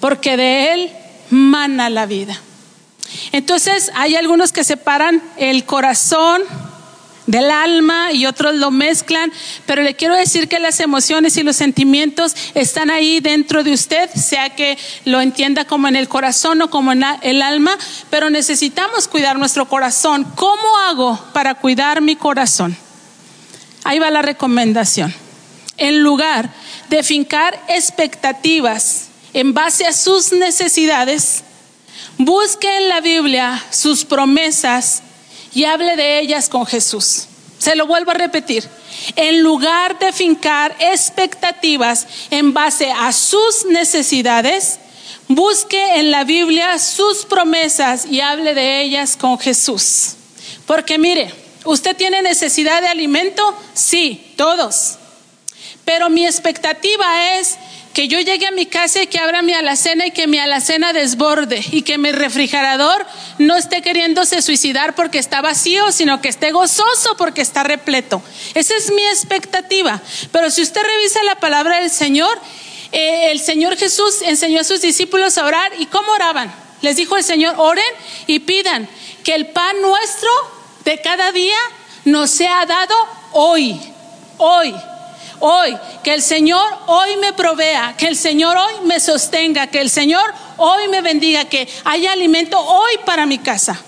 porque 0.00 0.36
de 0.36 0.72
él 0.72 0.92
mana 1.30 1.90
la 1.90 2.06
vida. 2.06 2.38
Entonces 3.32 3.90
hay 3.94 4.16
algunos 4.16 4.52
que 4.52 4.64
separan 4.64 5.22
el 5.36 5.64
corazón 5.64 6.42
del 7.26 7.50
alma 7.50 8.12
y 8.12 8.26
otros 8.26 8.54
lo 8.56 8.70
mezclan, 8.70 9.32
pero 9.66 9.82
le 9.82 9.94
quiero 9.94 10.14
decir 10.14 10.48
que 10.48 10.58
las 10.58 10.80
emociones 10.80 11.36
y 11.36 11.42
los 11.42 11.56
sentimientos 11.56 12.34
están 12.54 12.90
ahí 12.90 13.20
dentro 13.20 13.64
de 13.64 13.72
usted, 13.72 14.10
sea 14.10 14.50
que 14.50 14.76
lo 15.04 15.20
entienda 15.20 15.64
como 15.64 15.88
en 15.88 15.96
el 15.96 16.08
corazón 16.08 16.60
o 16.62 16.70
como 16.70 16.92
en 16.92 17.04
el 17.22 17.42
alma, 17.42 17.76
pero 18.10 18.30
necesitamos 18.30 19.08
cuidar 19.08 19.38
nuestro 19.38 19.66
corazón. 19.66 20.26
¿Cómo 20.34 20.76
hago 20.86 21.18
para 21.32 21.54
cuidar 21.54 22.00
mi 22.02 22.16
corazón? 22.16 22.76
Ahí 23.84 23.98
va 23.98 24.10
la 24.10 24.22
recomendación. 24.22 25.14
En 25.76 26.02
lugar 26.02 26.50
de 26.88 27.02
fincar 27.02 27.60
expectativas 27.68 29.08
en 29.32 29.52
base 29.52 29.86
a 29.86 29.92
sus 29.92 30.32
necesidades, 30.32 31.42
busque 32.16 32.78
en 32.78 32.88
la 32.88 33.00
Biblia 33.00 33.62
sus 33.70 34.04
promesas 34.04 35.02
y 35.52 35.64
hable 35.64 35.96
de 35.96 36.20
ellas 36.20 36.48
con 36.48 36.66
Jesús. 36.66 37.26
Se 37.58 37.76
lo 37.76 37.86
vuelvo 37.86 38.10
a 38.10 38.14
repetir. 38.14 38.68
En 39.16 39.42
lugar 39.42 39.98
de 39.98 40.12
fincar 40.12 40.74
expectativas 40.78 42.06
en 42.30 42.54
base 42.54 42.90
a 42.90 43.12
sus 43.12 43.66
necesidades, 43.66 44.78
busque 45.28 45.96
en 45.96 46.10
la 46.10 46.24
Biblia 46.24 46.78
sus 46.78 47.24
promesas 47.24 48.06
y 48.06 48.20
hable 48.20 48.54
de 48.54 48.82
ellas 48.82 49.16
con 49.16 49.38
Jesús. 49.38 50.14
Porque 50.66 50.98
mire, 50.98 51.43
¿Usted 51.64 51.96
tiene 51.96 52.22
necesidad 52.22 52.82
de 52.82 52.88
alimento? 52.88 53.56
Sí, 53.74 54.32
todos. 54.36 54.98
Pero 55.84 56.10
mi 56.10 56.26
expectativa 56.26 57.36
es 57.38 57.56
que 57.94 58.08
yo 58.08 58.18
llegue 58.20 58.46
a 58.46 58.50
mi 58.50 58.66
casa 58.66 59.02
y 59.02 59.06
que 59.06 59.18
abra 59.18 59.40
mi 59.42 59.54
alacena 59.54 60.06
y 60.06 60.10
que 60.10 60.26
mi 60.26 60.38
alacena 60.38 60.92
desborde 60.92 61.64
y 61.70 61.82
que 61.82 61.96
mi 61.96 62.10
refrigerador 62.10 63.06
no 63.38 63.56
esté 63.56 63.82
queriéndose 63.82 64.42
suicidar 64.42 64.94
porque 64.94 65.18
está 65.18 65.40
vacío, 65.40 65.92
sino 65.92 66.20
que 66.20 66.28
esté 66.28 66.50
gozoso 66.50 67.16
porque 67.16 67.40
está 67.40 67.62
repleto. 67.62 68.20
Esa 68.54 68.76
es 68.76 68.90
mi 68.92 69.02
expectativa. 69.06 70.02
Pero 70.32 70.50
si 70.50 70.62
usted 70.62 70.82
revisa 70.82 71.22
la 71.22 71.36
palabra 71.36 71.80
del 71.80 71.90
Señor, 71.90 72.36
eh, 72.90 73.30
el 73.30 73.40
Señor 73.40 73.76
Jesús 73.76 74.22
enseñó 74.22 74.60
a 74.60 74.64
sus 74.64 74.80
discípulos 74.80 75.38
a 75.38 75.44
orar 75.44 75.72
y 75.78 75.86
cómo 75.86 76.12
oraban. 76.12 76.52
Les 76.82 76.96
dijo 76.96 77.16
el 77.16 77.24
Señor, 77.24 77.54
oren 77.58 77.84
y 78.26 78.40
pidan 78.40 78.88
que 79.22 79.34
el 79.34 79.46
pan 79.46 79.80
nuestro 79.80 80.30
de 80.84 81.00
cada 81.00 81.32
día 81.32 81.56
nos 82.04 82.30
sea 82.30 82.66
dado 82.66 82.94
hoy, 83.32 83.80
hoy, 84.38 84.74
hoy. 85.40 85.76
Que 86.02 86.14
el 86.14 86.22
Señor 86.22 86.64
hoy 86.86 87.16
me 87.16 87.32
provea, 87.32 87.94
que 87.96 88.06
el 88.06 88.16
Señor 88.16 88.56
hoy 88.56 88.86
me 88.86 89.00
sostenga, 89.00 89.66
que 89.68 89.80
el 89.80 89.90
Señor 89.90 90.32
hoy 90.56 90.88
me 90.88 91.00
bendiga, 91.00 91.46
que 91.46 91.68
haya 91.84 92.12
alimento 92.12 92.58
hoy 92.58 92.98
para 93.04 93.26
mi 93.26 93.38
casa. 93.38 93.82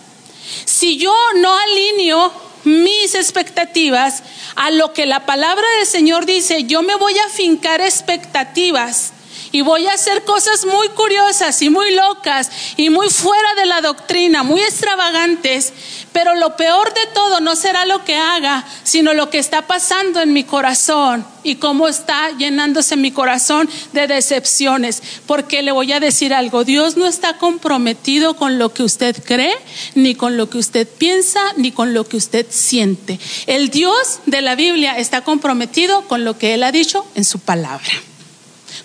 Si 0.64 0.96
yo 0.96 1.14
no 1.36 1.54
alineo 1.54 2.32
mis 2.64 3.14
expectativas 3.14 4.22
a 4.56 4.70
lo 4.70 4.92
que 4.92 5.06
la 5.06 5.26
palabra 5.26 5.66
del 5.78 5.86
Señor 5.86 6.26
dice, 6.26 6.64
yo 6.64 6.82
me 6.82 6.96
voy 6.96 7.16
a 7.18 7.28
fincar 7.28 7.80
expectativas 7.80 9.12
y 9.56 9.62
voy 9.62 9.86
a 9.86 9.94
hacer 9.94 10.22
cosas 10.24 10.66
muy 10.66 10.90
curiosas 10.90 11.62
y 11.62 11.70
muy 11.70 11.94
locas 11.94 12.50
y 12.76 12.90
muy 12.90 13.08
fuera 13.08 13.54
de 13.54 13.64
la 13.64 13.80
doctrina, 13.80 14.42
muy 14.42 14.60
extravagantes, 14.60 15.72
pero 16.12 16.34
lo 16.34 16.56
peor 16.56 16.92
de 16.92 17.06
todo 17.14 17.40
no 17.40 17.56
será 17.56 17.86
lo 17.86 18.04
que 18.04 18.16
haga, 18.16 18.66
sino 18.82 19.14
lo 19.14 19.30
que 19.30 19.38
está 19.38 19.66
pasando 19.66 20.20
en 20.20 20.34
mi 20.34 20.44
corazón 20.44 21.26
y 21.42 21.54
cómo 21.54 21.88
está 21.88 22.32
llenándose 22.36 22.96
mi 22.96 23.12
corazón 23.12 23.66
de 23.94 24.06
decepciones. 24.06 25.02
Porque 25.24 25.62
le 25.62 25.72
voy 25.72 25.90
a 25.90 26.00
decir 26.00 26.34
algo, 26.34 26.64
Dios 26.64 26.98
no 26.98 27.06
está 27.06 27.38
comprometido 27.38 28.36
con 28.36 28.58
lo 28.58 28.74
que 28.74 28.82
usted 28.82 29.16
cree, 29.24 29.56
ni 29.94 30.14
con 30.14 30.36
lo 30.36 30.50
que 30.50 30.58
usted 30.58 30.86
piensa, 30.86 31.40
ni 31.56 31.72
con 31.72 31.94
lo 31.94 32.06
que 32.06 32.18
usted 32.18 32.44
siente. 32.50 33.18
El 33.46 33.70
Dios 33.70 34.20
de 34.26 34.42
la 34.42 34.54
Biblia 34.54 34.98
está 34.98 35.24
comprometido 35.24 36.06
con 36.08 36.26
lo 36.26 36.36
que 36.36 36.52
Él 36.52 36.62
ha 36.62 36.72
dicho 36.72 37.06
en 37.14 37.24
su 37.24 37.38
palabra. 37.38 37.88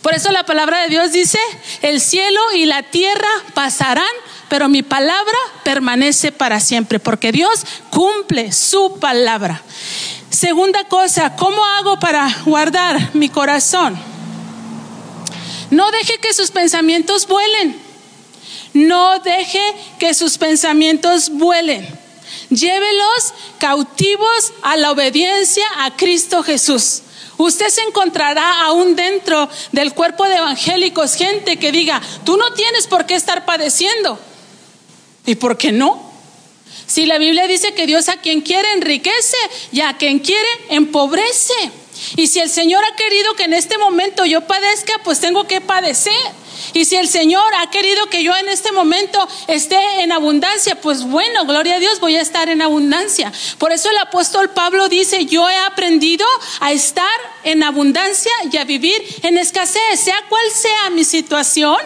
Por 0.02 0.16
eso 0.16 0.32
la 0.32 0.46
palabra 0.46 0.82
de 0.82 0.88
Dios 0.88 1.12
dice, 1.12 1.40
el 1.82 2.02
cielo 2.02 2.42
y 2.56 2.66
la 2.66 2.84
tierra 2.84 3.30
pasarán, 3.54 4.04
pero 4.50 4.68
mi 4.68 4.82
palabra 4.82 5.38
permanece 5.64 6.32
para 6.32 6.60
siempre, 6.60 7.00
porque 7.00 7.32
Dios 7.32 7.66
cumple 7.90 8.52
su 8.52 8.98
palabra. 9.00 9.62
Segunda 10.30 10.86
cosa, 10.86 11.36
¿cómo 11.36 11.64
hago 11.64 12.00
para 12.00 12.34
guardar 12.46 13.14
mi 13.14 13.30
corazón? 13.30 13.98
No 15.70 15.92
deje 15.92 16.18
que 16.18 16.34
sus 16.34 16.52
pensamientos 16.52 17.28
vuelen. 17.28 17.80
No 18.74 19.20
deje 19.20 19.62
que 20.00 20.14
sus 20.14 20.38
pensamientos 20.38 21.30
vuelen. 21.30 21.88
Llévelos 22.50 23.34
cautivos 23.60 24.54
a 24.62 24.78
la 24.78 24.92
obediencia 24.92 25.66
a 25.80 25.96
Cristo 25.96 26.44
Jesús. 26.44 27.04
Usted 27.38 27.70
se 27.70 27.82
encontrará 27.82 28.62
aún 28.62 28.96
dentro 28.96 29.50
del 29.72 29.94
cuerpo 29.94 30.26
de 30.26 30.36
evangélicos 30.36 31.16
gente 31.16 31.58
que 31.58 31.72
diga, 31.72 32.02
tú 32.24 32.38
no 32.38 32.54
tienes 32.54 32.88
por 32.88 33.06
qué 33.06 33.16
estar 33.16 33.46
padeciendo. 33.46 34.20
¿Y 35.26 35.36
por 35.36 35.58
qué 35.58 35.72
no? 35.72 36.12
Si 36.88 37.06
la 37.06 37.18
Biblia 37.18 37.48
dice 37.48 37.74
que 37.74 37.88
Dios 37.88 38.10
a 38.10 38.18
quien 38.18 38.42
quiere 38.42 38.72
enriquece 38.74 39.38
y 39.72 39.82
a 39.82 39.98
quien 39.98 40.20
quiere 40.20 40.48
empobrece. 40.70 41.54
Y 42.18 42.28
si 42.28 42.40
el 42.40 42.50
Señor 42.50 42.84
ha 42.84 42.96
querido 42.96 43.34
que 43.36 43.44
en 43.44 43.54
este 43.54 43.78
momento 43.78 44.26
yo 44.26 44.42
padezca, 44.42 44.94
pues 45.04 45.20
tengo 45.20 45.46
que 45.46 45.62
padecer. 45.62 46.14
Y 46.74 46.86
si 46.86 46.96
el 46.96 47.08
Señor 47.08 47.44
ha 47.60 47.70
querido 47.70 48.06
que 48.08 48.24
yo 48.24 48.36
en 48.36 48.48
este 48.48 48.72
momento 48.72 49.28
esté 49.48 50.02
en 50.02 50.12
abundancia, 50.12 50.80
pues 50.80 51.04
bueno, 51.04 51.46
gloria 51.46 51.76
a 51.76 51.80
Dios, 51.80 52.00
voy 52.00 52.16
a 52.16 52.22
estar 52.22 52.50
en 52.50 52.62
abundancia. 52.62 53.32
Por 53.58 53.72
eso 53.72 53.90
el 53.90 53.98
apóstol 53.98 54.50
Pablo 54.52 54.88
dice, 54.88 55.26
yo 55.26 55.50
he 55.50 55.56
aprendido 55.58 56.26
a 56.60 56.72
estar 56.72 57.08
en 57.44 57.64
abundancia 57.64 58.32
y 58.52 58.58
a 58.58 58.64
vivir 58.64 59.02
en 59.24 59.38
escasez, 59.38 60.00
sea 60.00 60.24
cual 60.30 60.44
sea 60.54 60.90
mi 60.92 61.04
situación, 61.04 61.78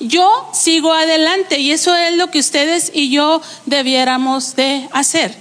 yo 0.00 0.50
sigo 0.52 0.92
adelante. 0.92 1.58
Y 1.58 1.70
eso 1.70 1.94
es 1.94 2.16
lo 2.16 2.30
que 2.30 2.40
ustedes 2.40 2.90
y 2.92 3.10
yo 3.10 3.40
debiéramos 3.66 4.56
de 4.56 4.88
hacer. 4.92 5.34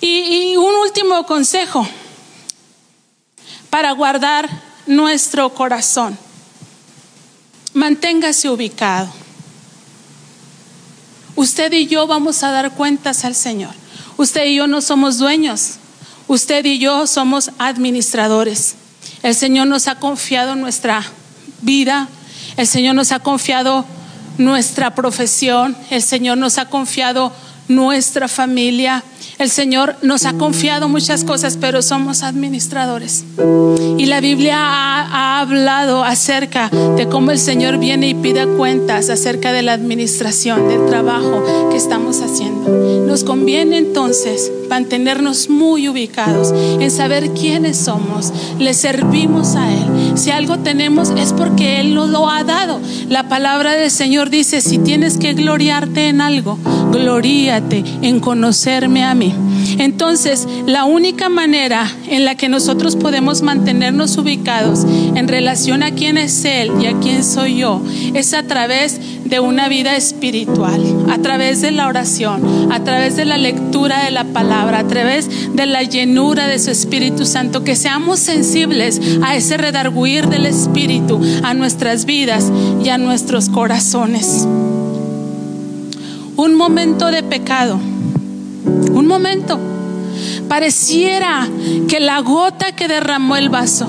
Y, 0.00 0.52
y 0.52 0.56
un 0.56 0.74
último 0.74 1.24
consejo 1.24 1.86
para 3.70 3.92
guardar 3.92 4.48
nuestro 4.86 5.54
corazón 5.54 6.18
manténgase 7.74 8.48
ubicado. 8.48 9.12
Usted 11.36 11.72
y 11.72 11.86
yo 11.86 12.06
vamos 12.06 12.42
a 12.44 12.50
dar 12.52 12.70
cuentas 12.72 13.24
al 13.24 13.34
Señor. 13.34 13.74
Usted 14.16 14.46
y 14.46 14.54
yo 14.54 14.66
no 14.66 14.80
somos 14.80 15.18
dueños. 15.18 15.74
Usted 16.28 16.64
y 16.64 16.78
yo 16.78 17.06
somos 17.06 17.50
administradores. 17.58 18.76
El 19.22 19.34
Señor 19.34 19.66
nos 19.66 19.88
ha 19.88 19.96
confiado 19.96 20.54
nuestra 20.54 21.04
vida. 21.60 22.08
El 22.56 22.66
Señor 22.66 22.94
nos 22.94 23.10
ha 23.10 23.18
confiado 23.18 23.84
nuestra 24.38 24.94
profesión. 24.94 25.76
El 25.90 26.02
Señor 26.02 26.38
nos 26.38 26.58
ha 26.58 26.70
confiado 26.70 27.32
nuestra 27.66 28.28
familia. 28.28 29.02
El 29.38 29.50
Señor 29.50 29.96
nos 30.02 30.24
ha 30.26 30.34
confiado 30.34 30.88
muchas 30.88 31.24
cosas, 31.24 31.58
pero 31.60 31.82
somos 31.82 32.22
administradores. 32.22 33.24
Y 33.98 34.06
la 34.06 34.20
Biblia 34.20 34.56
ha, 34.58 35.40
hablado 35.40 36.04
acerca 36.04 36.70
de 36.70 37.08
cómo 37.08 37.30
el 37.30 37.38
Señor 37.38 37.78
viene 37.78 38.08
y 38.08 38.14
pide 38.14 38.46
cuentas 38.46 39.10
acerca 39.10 39.52
de 39.52 39.62
la 39.62 39.72
administración, 39.72 40.68
del 40.68 40.86
trabajo 40.86 41.42
que 41.70 41.76
estamos 41.76 42.20
haciendo. 42.20 42.70
Nos 43.06 43.24
conviene 43.24 43.76
entonces 43.78 44.50
mantenernos 44.68 45.48
muy 45.48 45.88
ubicados 45.88 46.52
en 46.52 46.90
saber 46.90 47.30
quiénes 47.30 47.76
somos. 47.76 48.32
Le 48.58 48.74
servimos 48.74 49.56
a 49.56 49.72
Él. 49.72 50.16
Si 50.16 50.30
algo 50.30 50.58
tenemos 50.58 51.10
es 51.10 51.32
porque 51.32 51.80
Él 51.80 51.94
nos 51.94 52.10
lo 52.10 52.28
ha 52.28 52.44
dado. 52.44 52.80
La 53.08 53.28
palabra 53.28 53.72
del 53.72 53.90
Señor 53.90 54.30
dice, 54.30 54.60
si 54.60 54.78
tienes 54.78 55.18
que 55.18 55.34
gloriarte 55.34 56.08
en 56.08 56.20
algo, 56.20 56.58
gloríate 56.92 57.84
en 58.02 58.20
conocerme 58.20 59.04
a 59.04 59.14
mí. 59.14 59.34
Entonces, 59.78 60.46
la 60.66 60.84
única 60.84 61.28
manera 61.28 61.90
en 62.08 62.24
la 62.24 62.36
que 62.36 62.48
nosotros 62.48 62.96
podemos 62.96 63.42
mantenernos 63.42 64.16
ubicados 64.16 64.84
en 64.84 65.28
relación 65.28 65.82
a 65.82 65.92
quién 65.92 66.18
es 66.18 66.44
Él 66.44 66.70
y 66.80 66.86
a 66.86 66.98
quién 67.00 67.24
soy 67.24 67.58
yo 67.58 67.82
es 68.14 68.34
a 68.34 68.44
través 68.44 69.00
de 69.24 69.40
una 69.40 69.68
vida 69.68 69.96
espiritual, 69.96 70.80
a 71.10 71.18
través 71.18 71.60
de 71.60 71.70
la 71.70 71.88
oración, 71.88 72.70
a 72.72 72.84
través 72.84 73.16
de 73.16 73.24
la 73.24 73.38
lectura 73.38 74.04
de 74.04 74.10
la 74.10 74.24
palabra, 74.24 74.53
a 74.62 74.86
través 74.86 75.28
de 75.54 75.66
la 75.66 75.82
llenura 75.82 76.46
de 76.46 76.58
su 76.58 76.70
Espíritu 76.70 77.26
Santo, 77.26 77.64
que 77.64 77.76
seamos 77.76 78.20
sensibles 78.20 79.00
a 79.22 79.36
ese 79.36 79.56
redarguir 79.56 80.28
del 80.28 80.46
Espíritu 80.46 81.20
a 81.42 81.54
nuestras 81.54 82.04
vidas 82.04 82.50
y 82.82 82.88
a 82.88 82.98
nuestros 82.98 83.48
corazones. 83.48 84.46
Un 86.36 86.54
momento 86.54 87.10
de 87.10 87.22
pecado 87.22 87.78
un 88.94 89.06
momento. 89.06 89.58
Pareciera 90.48 91.48
que 91.88 92.00
la 92.00 92.20
gota 92.20 92.72
que 92.72 92.88
derramó 92.88 93.36
el 93.36 93.48
vaso, 93.48 93.86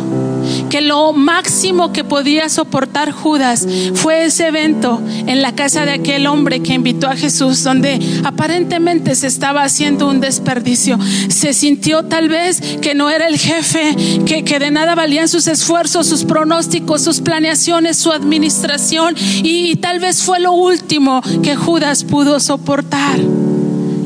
que 0.70 0.82
lo 0.82 1.14
máximo 1.14 1.92
que 1.92 2.04
podía 2.04 2.50
soportar 2.50 3.12
Judas 3.12 3.68
fue 3.94 4.26
ese 4.26 4.48
evento 4.48 5.02
en 5.28 5.42
la 5.42 5.56
casa 5.56 5.86
de 5.86 5.92
aquel 5.92 6.28
hombre 6.28 6.62
que 6.62 6.74
invitó 6.74 7.08
a 7.08 7.16
Jesús, 7.16 7.64
donde 7.64 8.00
aparentemente 8.24 9.16
se 9.16 9.28
estaba 9.28 9.64
haciendo 9.64 10.08
un 10.08 10.20
desperdicio. 10.20 11.00
Se 11.30 11.54
sintió 11.54 12.04
tal 12.04 12.30
vez 12.30 12.62
que 12.82 12.96
no 12.96 13.10
era 13.10 13.28
el 13.28 13.38
jefe, 13.38 13.96
que, 14.26 14.60
de 14.60 14.72
nada 14.72 14.96
valían 14.96 15.28
sus 15.28 15.48
esfuerzos, 15.48 16.08
sus 16.08 16.24
pronósticos, 16.24 17.02
sus 17.02 17.22
planeaciones, 17.22 17.98
su 17.98 18.12
administración, 18.12 19.16
y 19.44 19.76
tal 19.78 20.00
vez 20.00 20.24
fue 20.24 20.40
lo 20.40 20.54
último 20.54 21.22
que 21.44 21.56
Judas 21.56 22.04
pudo 22.04 22.40
soportar. 22.40 23.45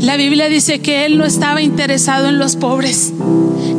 La 0.01 0.15
Biblia 0.15 0.47
dice 0.47 0.79
que 0.79 1.05
él 1.05 1.17
no 1.17 1.25
estaba 1.25 1.61
interesado 1.61 2.29
en 2.29 2.39
los 2.39 2.55
pobres, 2.55 3.13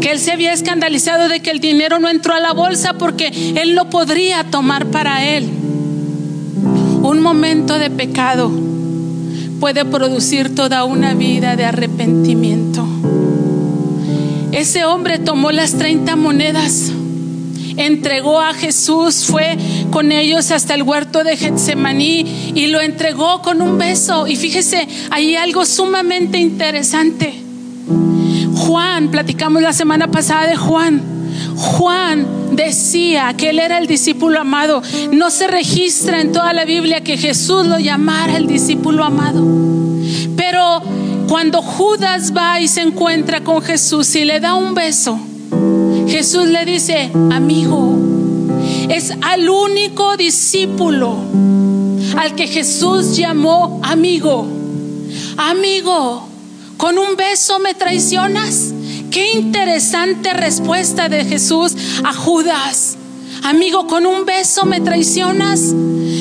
que 0.01 0.11
él 0.11 0.19
se 0.19 0.33
había 0.33 0.53
escandalizado 0.53 1.29
de 1.29 1.41
que 1.41 1.51
el 1.51 1.61
dinero 1.61 1.99
no 1.99 2.09
entró 2.09 2.35
a 2.35 2.41
la 2.41 2.53
bolsa 2.53 2.95
porque 2.95 3.55
él 3.57 3.75
no 3.75 3.89
podría 3.89 4.45
tomar 4.45 4.87
para 4.87 5.25
él. 5.25 5.49
Un 7.03 7.21
momento 7.23 7.79
de 7.79 7.91
pecado 7.91 8.51
puede 9.61 9.85
producir 9.87 10.55
toda 10.55 10.85
una 10.85 11.15
vida 11.15 11.57
de 11.57 11.65
arrepentimiento. 11.65 12.87
Ese 14.53 14.85
hombre 14.85 15.19
tomó 15.19 15.53
las 15.53 15.75
30 15.79 16.17
monedas 16.17 16.93
entregó 17.77 18.41
a 18.41 18.55
Jesús, 18.55 19.27
fue 19.27 19.57
con 19.91 20.13
ellos 20.13 20.51
hasta 20.51 20.75
el 20.75 20.83
huerto 20.83 21.25
de 21.25 21.37
Getsemaní 21.37 22.53
y 22.55 22.67
lo 22.69 22.81
entregó 22.81 23.43
con 23.43 23.61
un 23.61 23.79
beso. 23.79 24.27
Y 24.27 24.37
fíjese, 24.37 24.87
hay 25.11 25.37
algo 25.37 25.65
sumamente 25.65 26.39
interesante. 26.39 27.35
Juan, 28.55 29.11
platicamos 29.11 29.63
la 29.63 29.73
semana 29.73 30.11
pasada 30.11 30.47
de 30.47 30.57
Juan. 30.57 31.03
Juan 31.57 32.27
decía 32.53 33.35
que 33.37 33.51
él 33.51 33.59
era 33.59 33.79
el 33.79 33.87
discípulo 33.87 34.41
amado. 34.41 34.83
No 35.13 35.31
se 35.31 35.47
registra 35.47 36.21
en 36.21 36.33
toda 36.33 36.53
la 36.53 36.65
Biblia 36.65 37.03
que 37.03 37.17
Jesús 37.17 37.67
lo 37.67 37.79
llamara 37.79 38.37
el 38.37 38.47
discípulo 38.47 39.05
amado. 39.05 39.45
Pero 40.37 40.83
cuando 41.29 41.63
Judas 41.63 42.33
va 42.37 42.61
y 42.61 42.69
se 42.69 42.83
encuentra 42.83 43.43
con 43.43 43.63
Jesús 43.63 44.15
y 44.17 44.25
le 44.25 44.41
da 44.41 44.55
un 44.55 44.75
beso, 44.75 45.19
Jesús 46.09 46.49
le 46.49 46.65
dice, 46.65 47.11
amigo, 47.31 48.20
es 48.91 49.13
al 49.23 49.49
único 49.49 50.17
discípulo 50.17 51.17
al 52.17 52.35
que 52.35 52.49
Jesús 52.49 53.17
llamó 53.17 53.81
amigo. 53.85 54.47
Amigo, 55.37 56.27
con 56.77 56.99
un 56.99 57.17
beso 57.17 57.59
me 57.61 57.75
traicionas. 57.75 58.73
Qué 59.11 59.33
interesante 59.33 60.33
respuesta 60.33 61.09
de 61.09 61.25
Jesús 61.25 61.75
a 62.05 62.13
Judas. 62.13 62.97
Amigo, 63.45 63.87
con 63.87 64.07
un 64.07 64.25
beso 64.25 64.67
me 64.67 64.81
traicionas. 64.81 65.73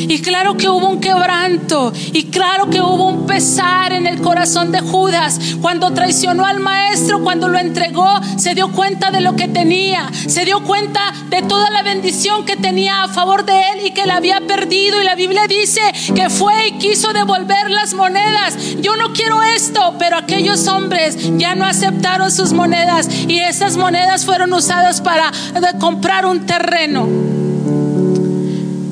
Y 0.09 0.23
claro 0.23 0.57
que 0.57 0.67
hubo 0.67 0.89
un 0.89 0.99
quebranto. 0.99 1.93
Y 2.13 2.31
claro 2.31 2.67
que 2.71 2.81
hubo 2.81 3.09
un 3.09 3.27
pesar 3.27 3.93
en 3.93 4.07
el 4.07 4.19
corazón 4.21 4.71
de 4.71 4.79
Judas. 4.79 5.39
Cuando 5.61 5.93
traicionó 5.93 6.47
al 6.47 6.59
maestro, 6.59 7.21
cuando 7.21 7.47
lo 7.47 7.59
entregó, 7.59 8.19
se 8.35 8.55
dio 8.55 8.71
cuenta 8.71 9.11
de 9.11 9.21
lo 9.21 9.35
que 9.35 9.47
tenía. 9.47 10.09
Se 10.27 10.45
dio 10.45 10.63
cuenta 10.63 11.13
de 11.29 11.43
toda 11.43 11.69
la 11.69 11.83
bendición 11.83 12.43
que 12.43 12.55
tenía 12.55 13.03
a 13.03 13.07
favor 13.09 13.45
de 13.45 13.53
él 13.53 13.85
y 13.85 13.91
que 13.91 14.07
la 14.07 14.15
había 14.15 14.41
perdido. 14.41 14.99
Y 14.99 15.05
la 15.05 15.13
Biblia 15.13 15.45
dice 15.47 15.81
que 16.15 16.31
fue 16.31 16.69
y 16.69 16.79
quiso 16.79 17.13
devolver 17.13 17.69
las 17.69 17.93
monedas. 17.93 18.57
Yo 18.81 18.97
no 18.97 19.13
quiero 19.13 19.43
esto, 19.43 19.93
pero 19.99 20.17
aquellos 20.17 20.67
hombres 20.67 21.17
ya 21.37 21.53
no 21.53 21.65
aceptaron 21.65 22.31
sus 22.31 22.51
monedas. 22.51 23.07
Y 23.27 23.37
esas 23.37 23.77
monedas 23.77 24.25
fueron 24.25 24.53
usadas 24.53 25.01
para 25.01 25.31
comprar 25.79 26.25
un 26.25 26.47
terreno. 26.47 27.38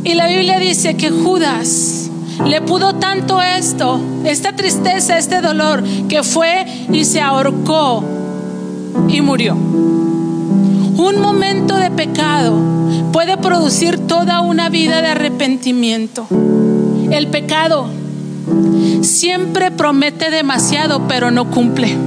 Y 0.07 0.13
la 0.13 0.27
Biblia 0.27 0.57
dice 0.57 0.95
que 0.95 1.09
Judas 1.09 2.09
le 2.45 2.61
pudo 2.61 2.95
tanto 2.95 3.41
esto, 3.41 3.99
esta 4.23 4.55
tristeza, 4.55 5.17
este 5.17 5.41
dolor, 5.41 5.83
que 6.07 6.23
fue 6.23 6.65
y 6.93 7.03
se 7.03 7.19
ahorcó 7.19 8.05
y 9.09 9.19
murió. 9.19 9.55
Un 9.55 11.19
momento 11.21 11.75
de 11.75 11.91
pecado 11.91 12.57
puede 13.11 13.35
producir 13.35 14.07
toda 14.07 14.39
una 14.39 14.69
vida 14.69 15.01
de 15.01 15.09
arrepentimiento. 15.09 16.25
El 17.11 17.27
pecado 17.27 17.89
siempre 19.01 19.71
promete 19.71 20.31
demasiado, 20.31 21.05
pero 21.09 21.31
no 21.31 21.51
cumple. 21.51 22.06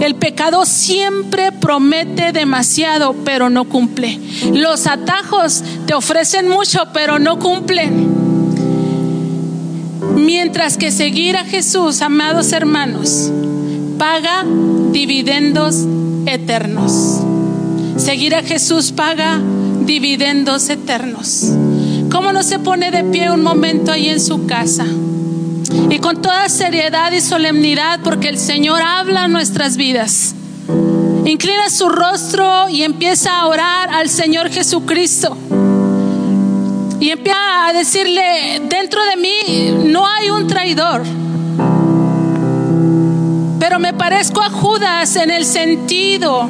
El 0.00 0.14
pecado 0.14 0.64
siempre 0.64 1.52
promete 1.52 2.32
demasiado, 2.32 3.14
pero 3.24 3.50
no 3.50 3.66
cumple. 3.66 4.18
Los 4.52 4.86
atajos 4.86 5.62
te 5.86 5.94
ofrecen 5.94 6.48
mucho, 6.48 6.80
pero 6.94 7.18
no 7.18 7.38
cumplen. 7.38 8.08
Mientras 10.16 10.78
que 10.78 10.90
seguir 10.90 11.36
a 11.36 11.44
Jesús, 11.44 12.00
amados 12.00 12.52
hermanos, 12.52 13.30
paga 13.98 14.44
dividendos 14.90 15.86
eternos. 16.26 17.20
Seguir 17.96 18.34
a 18.34 18.42
Jesús 18.42 18.92
paga 18.92 19.38
dividendos 19.84 20.70
eternos. 20.70 21.52
¿Cómo 22.10 22.32
no 22.32 22.42
se 22.42 22.58
pone 22.58 22.90
de 22.90 23.04
pie 23.04 23.30
un 23.30 23.42
momento 23.42 23.92
ahí 23.92 24.08
en 24.08 24.20
su 24.20 24.46
casa? 24.46 24.86
Y 25.88 25.98
con 25.98 26.20
toda 26.20 26.48
seriedad 26.48 27.12
y 27.12 27.20
solemnidad 27.20 28.00
porque 28.02 28.28
el 28.28 28.38
Señor 28.38 28.82
habla 28.82 29.24
en 29.24 29.32
nuestras 29.32 29.76
vidas. 29.76 30.34
Inclina 31.24 31.70
su 31.70 31.88
rostro 31.88 32.68
y 32.68 32.82
empieza 32.82 33.38
a 33.38 33.46
orar 33.46 33.90
al 33.90 34.08
Señor 34.08 34.50
Jesucristo. 34.50 35.36
Y 36.98 37.10
empieza 37.10 37.66
a 37.68 37.72
decirle, 37.72 38.60
dentro 38.68 39.00
de 39.04 39.16
mí 39.16 39.90
no 39.90 40.06
hay 40.06 40.30
un 40.30 40.46
traidor. 40.46 41.02
Pero 43.58 43.78
me 43.78 43.92
parezco 43.94 44.42
a 44.42 44.50
Judas 44.50 45.16
en 45.16 45.30
el 45.30 45.44
sentido 45.44 46.48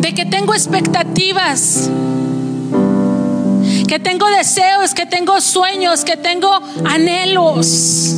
de 0.00 0.14
que 0.14 0.26
tengo 0.26 0.54
expectativas 0.54 1.90
que 3.88 3.98
tengo 3.98 4.28
deseos, 4.28 4.94
que 4.94 5.06
tengo 5.06 5.40
sueños, 5.40 6.04
que 6.04 6.16
tengo 6.16 6.50
anhelos. 6.84 8.14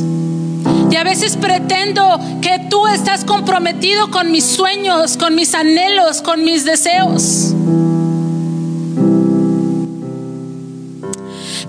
Y 0.91 0.95
a 0.97 1.03
veces 1.03 1.37
pretendo 1.37 2.19
que 2.41 2.59
tú 2.69 2.85
estás 2.87 3.23
comprometido 3.23 4.11
con 4.11 4.31
mis 4.31 4.45
sueños, 4.45 5.17
con 5.17 5.33
mis 5.33 5.55
anhelos, 5.55 6.21
con 6.21 6.43
mis 6.43 6.65
deseos. 6.65 7.53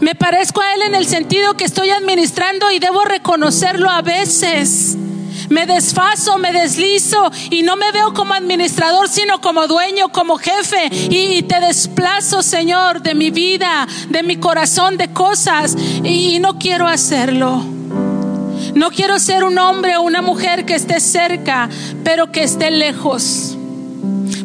Me 0.00 0.16
parezco 0.16 0.60
a 0.60 0.74
Él 0.74 0.82
en 0.82 0.94
el 0.96 1.06
sentido 1.06 1.56
que 1.56 1.64
estoy 1.64 1.90
administrando 1.90 2.72
y 2.72 2.80
debo 2.80 3.04
reconocerlo 3.04 3.88
a 3.88 4.02
veces 4.02 4.96
me 5.52 5.66
desfaso, 5.66 6.38
me 6.38 6.52
deslizo 6.52 7.30
y 7.50 7.62
no 7.62 7.76
me 7.76 7.92
veo 7.92 8.14
como 8.14 8.34
administrador, 8.34 9.08
sino 9.08 9.40
como 9.40 9.66
dueño, 9.68 10.08
como 10.08 10.38
jefe. 10.38 10.88
Y, 10.90 11.42
te 11.42 11.60
desplazo, 11.60 12.42
Señor, 12.42 13.02
de 13.02 13.14
mi 13.14 13.30
vida, 13.30 13.86
de 14.08 14.22
mi 14.22 14.36
corazón, 14.36 14.96
de 14.96 15.12
cosas. 15.12 15.76
Y, 16.02 16.36
y 16.36 16.38
no 16.40 16.58
quiero 16.58 16.88
hacerlo. 16.88 17.62
No 18.74 18.90
quiero 18.90 19.18
ser 19.18 19.44
un 19.44 19.58
hombre 19.58 19.96
o 19.96 20.02
una 20.02 20.22
mujer 20.22 20.64
que 20.64 20.74
esté 20.74 20.98
cerca, 21.00 21.68
pero 22.02 22.32
que 22.32 22.42
esté 22.42 22.70
lejos. 22.70 23.56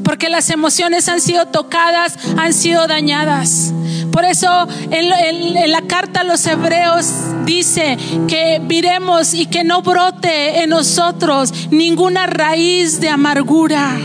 Porque 0.03 0.29
las 0.29 0.49
emociones 0.49 1.07
han 1.07 1.21
sido 1.21 1.47
tocadas, 1.47 2.17
han 2.37 2.53
sido 2.53 2.87
dañadas. 2.87 3.73
Por 4.17 4.25
eso 4.25 4.67
en, 4.89 5.71
la 5.71 5.83
carta 5.83 6.21
a 6.21 6.23
los 6.23 6.43
hebreos 6.47 7.05
dice 7.45 7.99
que 8.27 8.59
viremos 8.63 9.35
y 9.35 9.45
que 9.45 9.63
no 9.63 9.83
brote 9.83 10.63
en 10.63 10.71
nosotros 10.71 11.53
ninguna 11.69 12.25
raíz 12.25 12.99
de 12.99 13.09
amargura 13.09 13.95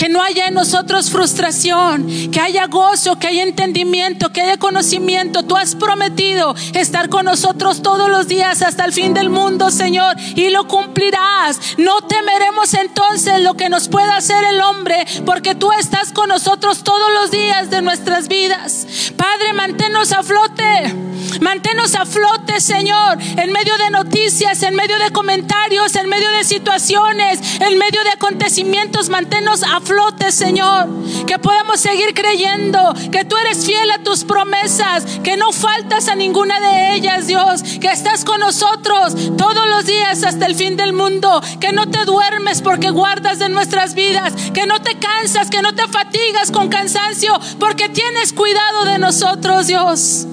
que 0.00 0.08
no 0.08 0.22
haya 0.22 0.46
en 0.46 0.54
nosotros 0.54 1.10
frustración, 1.10 2.06
que 2.30 2.40
haya 2.40 2.68
gozo, 2.68 3.18
que 3.18 3.26
haya 3.26 3.42
entendimiento, 3.42 4.32
que 4.32 4.40
haya 4.40 4.56
conocimiento. 4.56 5.42
Tú 5.42 5.58
has 5.58 5.74
prometido 5.74 6.54
estar 6.72 7.10
con 7.10 7.26
nosotros 7.26 7.82
todos 7.82 8.08
los 8.08 8.26
días 8.26 8.62
hasta 8.62 8.86
el 8.86 8.94
fin 8.94 9.12
del 9.12 9.28
mundo, 9.28 9.70
Señor, 9.70 10.16
y 10.36 10.48
lo 10.48 10.66
cumplirás. 10.66 11.76
No 11.76 12.00
temeremos 12.00 12.72
entonces 12.72 13.42
lo 13.42 13.58
que 13.58 13.68
nos 13.68 13.88
pueda 13.88 14.16
hacer 14.16 14.42
el 14.42 14.62
hombre, 14.62 15.04
porque 15.26 15.54
tú 15.54 15.70
estás 15.72 16.12
con 16.12 16.30
nosotros 16.30 16.82
todos 16.82 17.12
los 17.12 17.30
días 17.30 17.68
de 17.68 17.82
nuestras 17.82 18.26
vidas. 18.26 19.12
Padre, 19.18 19.52
manténnos 19.52 20.12
a 20.12 20.22
flote. 20.22 21.09
Manténnos 21.40 21.94
a 21.94 22.06
flote, 22.06 22.60
Señor, 22.60 23.18
en 23.20 23.52
medio 23.52 23.76
de 23.78 23.90
noticias, 23.90 24.62
en 24.62 24.74
medio 24.74 24.98
de 24.98 25.10
comentarios, 25.10 25.94
en 25.96 26.08
medio 26.08 26.30
de 26.30 26.44
situaciones, 26.44 27.40
en 27.60 27.78
medio 27.78 28.02
de 28.04 28.10
acontecimientos. 28.10 29.08
Manténnos 29.08 29.62
a 29.62 29.80
flote 29.80 30.30
Señor. 30.32 30.88
Que 31.26 31.38
podamos 31.38 31.80
seguir 31.80 32.14
creyendo 32.14 32.94
que 33.10 33.24
tú 33.24 33.36
eres 33.36 33.64
fiel 33.64 33.90
a 33.90 33.98
tus 33.98 34.24
promesas, 34.24 35.04
que 35.22 35.36
no 35.36 35.52
faltas 35.52 36.08
a 36.08 36.14
ninguna 36.14 36.60
de 36.60 36.94
ellas, 36.94 37.26
Dios. 37.26 37.62
Que 37.80 37.88
estás 37.88 38.24
con 38.24 38.40
nosotros 38.40 39.14
todos 39.36 39.68
los 39.68 39.86
días 39.86 40.22
hasta 40.24 40.46
el 40.46 40.54
fin 40.54 40.76
del 40.76 40.92
mundo. 40.92 41.40
Que 41.60 41.72
no 41.72 41.88
te 41.88 42.04
duermes 42.04 42.62
porque 42.62 42.90
guardas 42.90 43.38
de 43.38 43.48
nuestras 43.48 43.94
vidas. 43.94 44.32
Que 44.54 44.66
no 44.66 44.80
te 44.80 44.98
cansas, 44.98 45.50
que 45.50 45.62
no 45.62 45.74
te 45.74 45.86
fatigas 45.88 46.50
con 46.50 46.68
cansancio 46.68 47.38
porque 47.58 47.88
tienes 47.88 48.32
cuidado 48.32 48.84
de 48.84 48.98
nosotros, 48.98 49.66
Dios. 49.66 50.26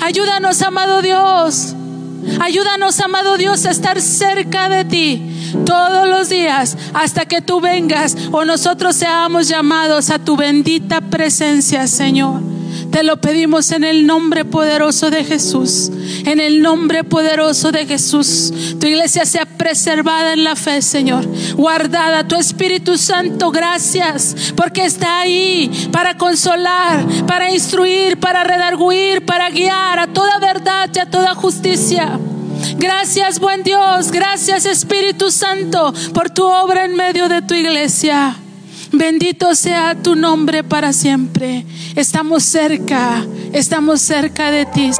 Ayúdanos, 0.00 0.62
amado 0.62 1.02
Dios. 1.02 1.74
Ayúdanos, 2.40 3.00
amado 3.00 3.36
Dios, 3.36 3.64
a 3.66 3.70
estar 3.70 4.00
cerca 4.00 4.68
de 4.68 4.84
ti 4.84 5.52
todos 5.64 6.08
los 6.08 6.28
días 6.28 6.76
hasta 6.94 7.26
que 7.26 7.40
tú 7.40 7.60
vengas 7.60 8.16
o 8.30 8.44
nosotros 8.44 8.96
seamos 8.96 9.48
llamados 9.48 10.10
a 10.10 10.18
tu 10.18 10.36
bendita 10.36 11.00
presencia, 11.00 11.86
Señor. 11.86 12.40
Te 12.90 13.04
lo 13.04 13.20
pedimos 13.20 13.70
en 13.70 13.84
el 13.84 14.06
nombre 14.06 14.44
poderoso 14.44 15.10
de 15.10 15.24
Jesús. 15.24 15.90
En 16.24 16.40
el 16.40 16.60
nombre 16.60 17.04
poderoso 17.04 17.70
de 17.70 17.86
Jesús. 17.86 18.52
Tu 18.80 18.86
iglesia 18.88 19.24
sea 19.24 19.46
preservada 19.46 20.32
en 20.32 20.42
la 20.42 20.56
fe, 20.56 20.82
Señor. 20.82 21.26
Guardada. 21.54 22.26
Tu 22.26 22.36
Espíritu 22.36 22.98
Santo, 22.98 23.50
gracias. 23.50 24.52
Porque 24.56 24.84
está 24.84 25.20
ahí 25.20 25.88
para 25.92 26.16
consolar, 26.16 27.06
para 27.26 27.52
instruir, 27.52 28.18
para 28.18 28.42
redarguir, 28.42 29.24
para 29.24 29.50
guiar 29.50 29.98
a 29.98 30.08
toda 30.08 30.38
verdad 30.38 30.90
y 30.92 30.98
a 30.98 31.06
toda 31.06 31.34
justicia. 31.34 32.18
Gracias, 32.76 33.38
buen 33.38 33.62
Dios. 33.62 34.10
Gracias, 34.10 34.66
Espíritu 34.66 35.30
Santo, 35.30 35.94
por 36.12 36.30
tu 36.30 36.44
obra 36.44 36.84
en 36.84 36.96
medio 36.96 37.28
de 37.28 37.42
tu 37.42 37.54
iglesia. 37.54 38.36
Bendito 38.92 39.54
sea 39.54 39.94
tu 39.94 40.16
nombre 40.16 40.64
para 40.64 40.92
siempre. 40.92 41.64
Estamos 41.94 42.42
cerca, 42.42 43.24
estamos 43.52 44.00
cerca 44.00 44.50
de 44.50 44.66
ti. 44.66 44.90